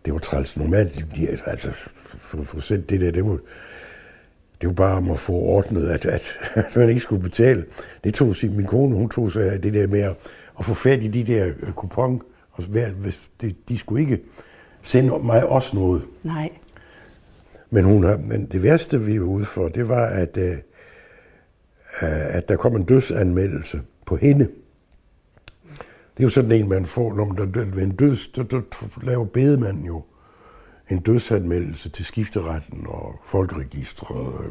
[0.05, 0.57] det var træls.
[0.57, 1.05] Normalt,
[1.45, 1.71] altså,
[2.05, 3.37] for, for sendt det der, det var,
[4.61, 7.65] det var bare om at få ordnet, at, at, at man ikke skulle betale.
[8.03, 10.15] Det tog sig, min kone, hun tog sig af det der med at,
[10.59, 12.21] at få fat i de der øh, kupon,
[12.51, 12.63] og
[12.93, 14.23] hvis de, de skulle ikke
[14.83, 16.01] sende mig også noget.
[16.23, 16.49] Nej.
[17.69, 20.57] Men, hun har, men det værste, vi var ude for, det var, at, øh,
[22.01, 24.47] at der kom en dødsanmeldelse på hende.
[26.17, 28.61] Det er jo sådan en, man får, når man der, ved en døds, der, der
[29.03, 30.03] laver bedemanden jo
[30.89, 34.43] en dødsanmeldelse til skifteretten og folkeregistret og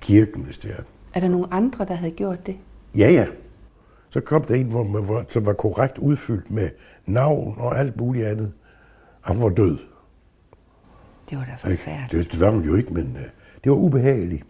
[0.00, 0.82] kirken, hvis det er.
[1.14, 2.56] Er der nogen andre, der havde gjort det?
[2.96, 3.26] Ja, ja.
[4.10, 6.70] Så kom der en, hvor man var, som var korrekt udfyldt med
[7.06, 8.52] navn og alt muligt andet.
[9.20, 9.78] Han var død.
[11.30, 12.12] Det var da forfærdeligt.
[12.12, 13.22] Det, det var hun jo ikke, men uh,
[13.64, 14.44] det var ubehageligt.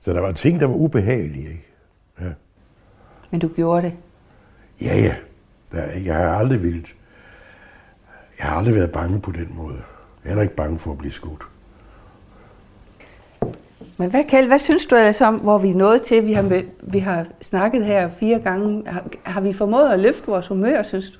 [0.00, 1.48] Så der var ting, der var ubehagelige.
[1.48, 1.66] Ikke?
[2.20, 2.32] Ja.
[3.30, 3.96] Men du gjorde det.
[4.82, 5.14] Ja, ja.
[5.72, 6.94] Der, jeg har aldrig vildt.
[8.38, 9.76] Jeg har aldrig været bange på den måde.
[9.76, 11.42] Jeg er heller ikke bange for at blive skudt.
[13.96, 16.26] Men hvad, Kjeld, hvad synes du ellers om, hvor vi er nået til?
[16.26, 18.86] Vi har, vi har snakket her fire gange.
[18.86, 21.18] Har, har vi formået at løfte vores humør, synes du?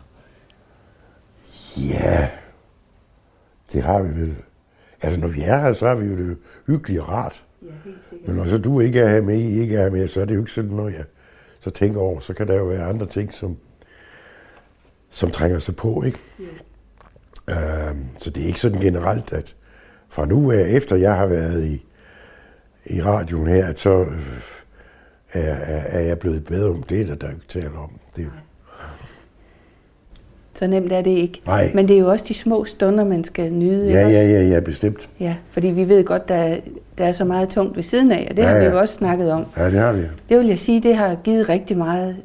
[1.81, 2.29] Ja,
[3.73, 4.37] det har vi vel.
[5.03, 6.37] Altså, når vi er her, så har vi jo det
[6.67, 7.45] hyggeligt og rart.
[7.63, 8.29] Ja, helt sikkert.
[8.29, 10.25] Men når så du ikke er her med, I ikke er her med, så er
[10.25, 11.05] det jo ikke sådan noget, jeg
[11.65, 12.21] så tænker over.
[12.21, 13.57] Så kan der jo være andre ting, som,
[15.11, 16.19] som trænger sig på, ikke?
[17.49, 19.57] Øhm, så det er ikke sådan generelt, at
[20.09, 21.87] fra nu af, efter jeg har været i,
[22.87, 24.63] i radioen her, at så øh,
[25.33, 27.91] er, er, er jeg blevet bedre om det, der, der er ikke tale om.
[28.17, 28.31] Det,
[30.65, 31.41] Så nemt er det ikke.
[31.47, 31.71] Nej.
[31.75, 33.91] Men det er jo også de små stunder, man skal nyde.
[33.93, 35.09] ja, ja, ja, ja, bestemt.
[35.21, 35.37] ja.
[35.51, 36.57] fordi vi ved godt, der, er-
[36.99, 38.71] der er så meget tungt ved siden af, og det Ja, har vi ja.
[38.71, 39.45] jo også snakket om.
[39.57, 40.03] Ja, det har vi.
[40.29, 42.17] Det vil jeg sige, det har givet rigtig meget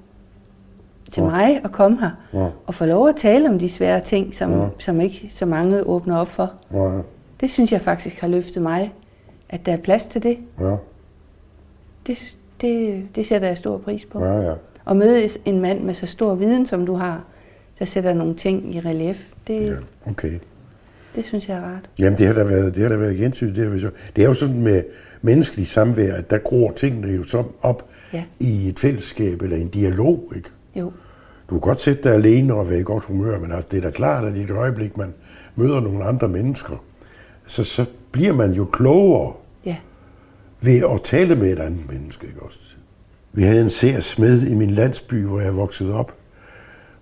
[1.11, 1.29] til Ja.
[1.29, 2.09] mig at komme her.
[2.33, 2.47] Ja.
[2.67, 4.65] Og få lov at tale om de svære ting, som, Ja.
[4.79, 6.51] som ikke så mange åbner op for.
[6.73, 6.89] Ja,
[7.41, 8.93] Det synes jeg faktisk har løftet mig,
[9.49, 10.37] at der er plads til det.
[10.61, 10.75] ja,
[12.07, 14.25] Det, det, det sætter jeg stor pris på.
[14.25, 14.53] ja, ja.
[14.89, 17.23] At møde en mand med så stor viden, som du har,
[17.79, 19.17] der sætter nogle ting i relief,
[19.47, 19.73] det, ja.
[20.11, 20.39] Okay.
[21.15, 21.89] det synes jeg er rart.
[21.99, 23.55] Jamen, det har der været, det har der været gensygt.
[23.55, 24.83] Det, har så- det er jo sådan med
[25.21, 28.23] menneskelig samvær, at der gror tingene jo så op Ja.
[28.39, 30.49] i et fællesskab eller en dialog, ikke?
[30.75, 30.91] Jo,
[31.49, 33.81] Du kan godt sætte dig alene og være i godt humør, men altså, det er
[33.81, 35.13] da klart, at i et øjeblik, man
[35.55, 36.83] møder nogle andre mennesker,
[37.47, 39.33] så, så bliver man jo klogere
[39.65, 39.75] ja,
[40.61, 42.59] ved at tale med et andet menneske, ikke også?
[43.33, 46.13] Vi havde en sær smed i min landsby, hvor jeg voksede op,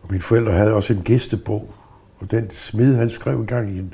[0.07, 1.73] og mine forældre havde også en gæstebog,
[2.19, 3.93] og den smed, han skrev engang i en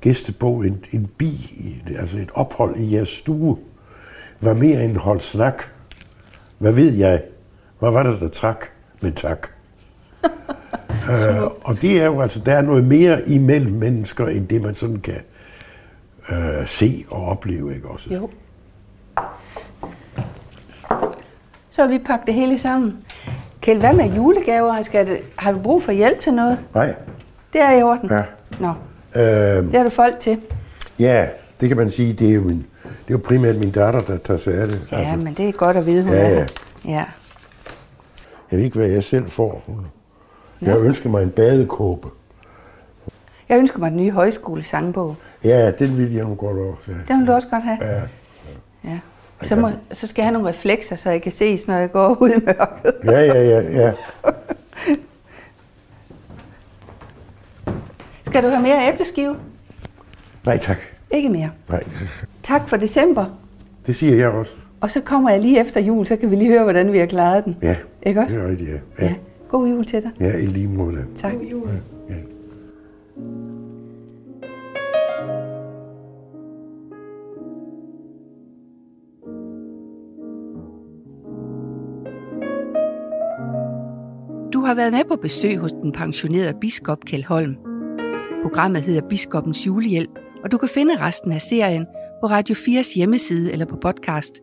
[0.00, 1.32] gæstebog, en, en bi,
[1.98, 3.58] altså et ophold i jeres stue,
[4.40, 5.64] var mere end hold snak.
[6.58, 7.22] Hvad ved jeg?
[7.78, 8.66] Hvad var det, der trak?
[9.00, 9.48] Men tak.
[11.10, 14.74] øh, og det er jo altså, der er noget mere imellem mennesker, end det man
[14.74, 15.20] sådan kan
[16.30, 18.14] øh, se og opleve, ikke også?
[18.14, 18.30] jo.
[21.70, 23.04] Så har vi pakket det hele sammen.
[23.64, 24.82] Kjeld, hvad med julegaver?
[24.82, 26.58] Skal det, har du brug for hjælp til noget?
[26.74, 26.94] Nej.
[27.52, 28.10] Det er i orden.
[28.10, 28.16] Ja.
[28.60, 28.72] Nå,
[29.20, 30.40] Øh, det har du folk til.
[30.98, 31.26] ja,
[31.60, 34.16] det kan man sige, det er jo, min, det er jo primært min datter, der
[34.18, 34.74] tager sig af det.
[34.74, 36.34] Altså, Ja, men det er godt at vide, hun Ja, er ja.
[36.34, 36.46] her.
[36.84, 37.04] Ja.
[38.50, 39.62] Jeg ved ikke, hvad jeg selv får.
[40.62, 42.08] Jeg ønsker mig en badekåbe.
[43.48, 45.16] Jeg ønsker mig den nye højskolesangbog.
[45.44, 46.90] Ja, den vil jeg nu godt også.
[47.08, 47.78] Den vil du også godt have.
[47.80, 48.00] Ja,
[48.84, 48.98] Ja.
[49.42, 52.16] Så, må, så skal jeg have nogle reflekser, så jeg kan ses, når jeg går
[52.20, 52.92] ud i mørket.
[53.12, 53.60] ja, ja, ja.
[53.80, 53.92] ja.
[58.26, 59.36] Skal du have mere æbleskive?
[60.46, 60.78] Nej, tak.
[61.10, 61.50] Ikke mere.
[61.68, 61.82] Nej,
[62.42, 63.24] Tak for december.
[63.86, 64.52] det siger jeg også.
[64.80, 67.06] Og så kommer jeg lige efter jul, så kan vi lige høre, hvordan vi har
[67.06, 67.56] klaret den.
[67.62, 68.36] Ja, Ikke også?
[68.36, 68.76] det er rigtigt, ja.
[69.04, 69.08] Ja.
[69.08, 69.14] Ja,
[69.48, 70.10] God jul til dig.
[70.20, 71.04] ja i lige måde.
[71.20, 71.32] Tak.
[72.08, 72.14] Ja.
[84.64, 87.54] Du har været med på besøg hos den pensionerede biskop Kjeld Holm.
[88.42, 91.86] Programmet hedder Biskopens Julehjælp, og du kan finde resten af serien
[92.20, 94.40] på Radio 4's hjemmeside eller på podcast.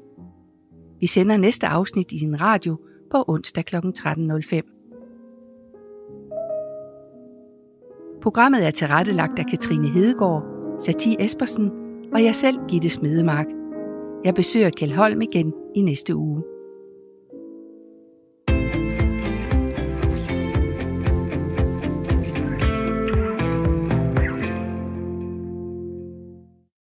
[1.00, 2.78] Vi sender næste afsnit i din radio
[3.12, 3.76] på onsdag kl.
[3.76, 4.62] 13.05.
[8.22, 10.44] Programmet er tilrettelagt af Katrine Hedegaard,
[10.80, 11.72] Sati Espersen
[12.14, 13.48] og jeg selv, Gitte Smedemark.
[14.24, 16.44] Jeg besøger Kjeld Holm igen i næste uge.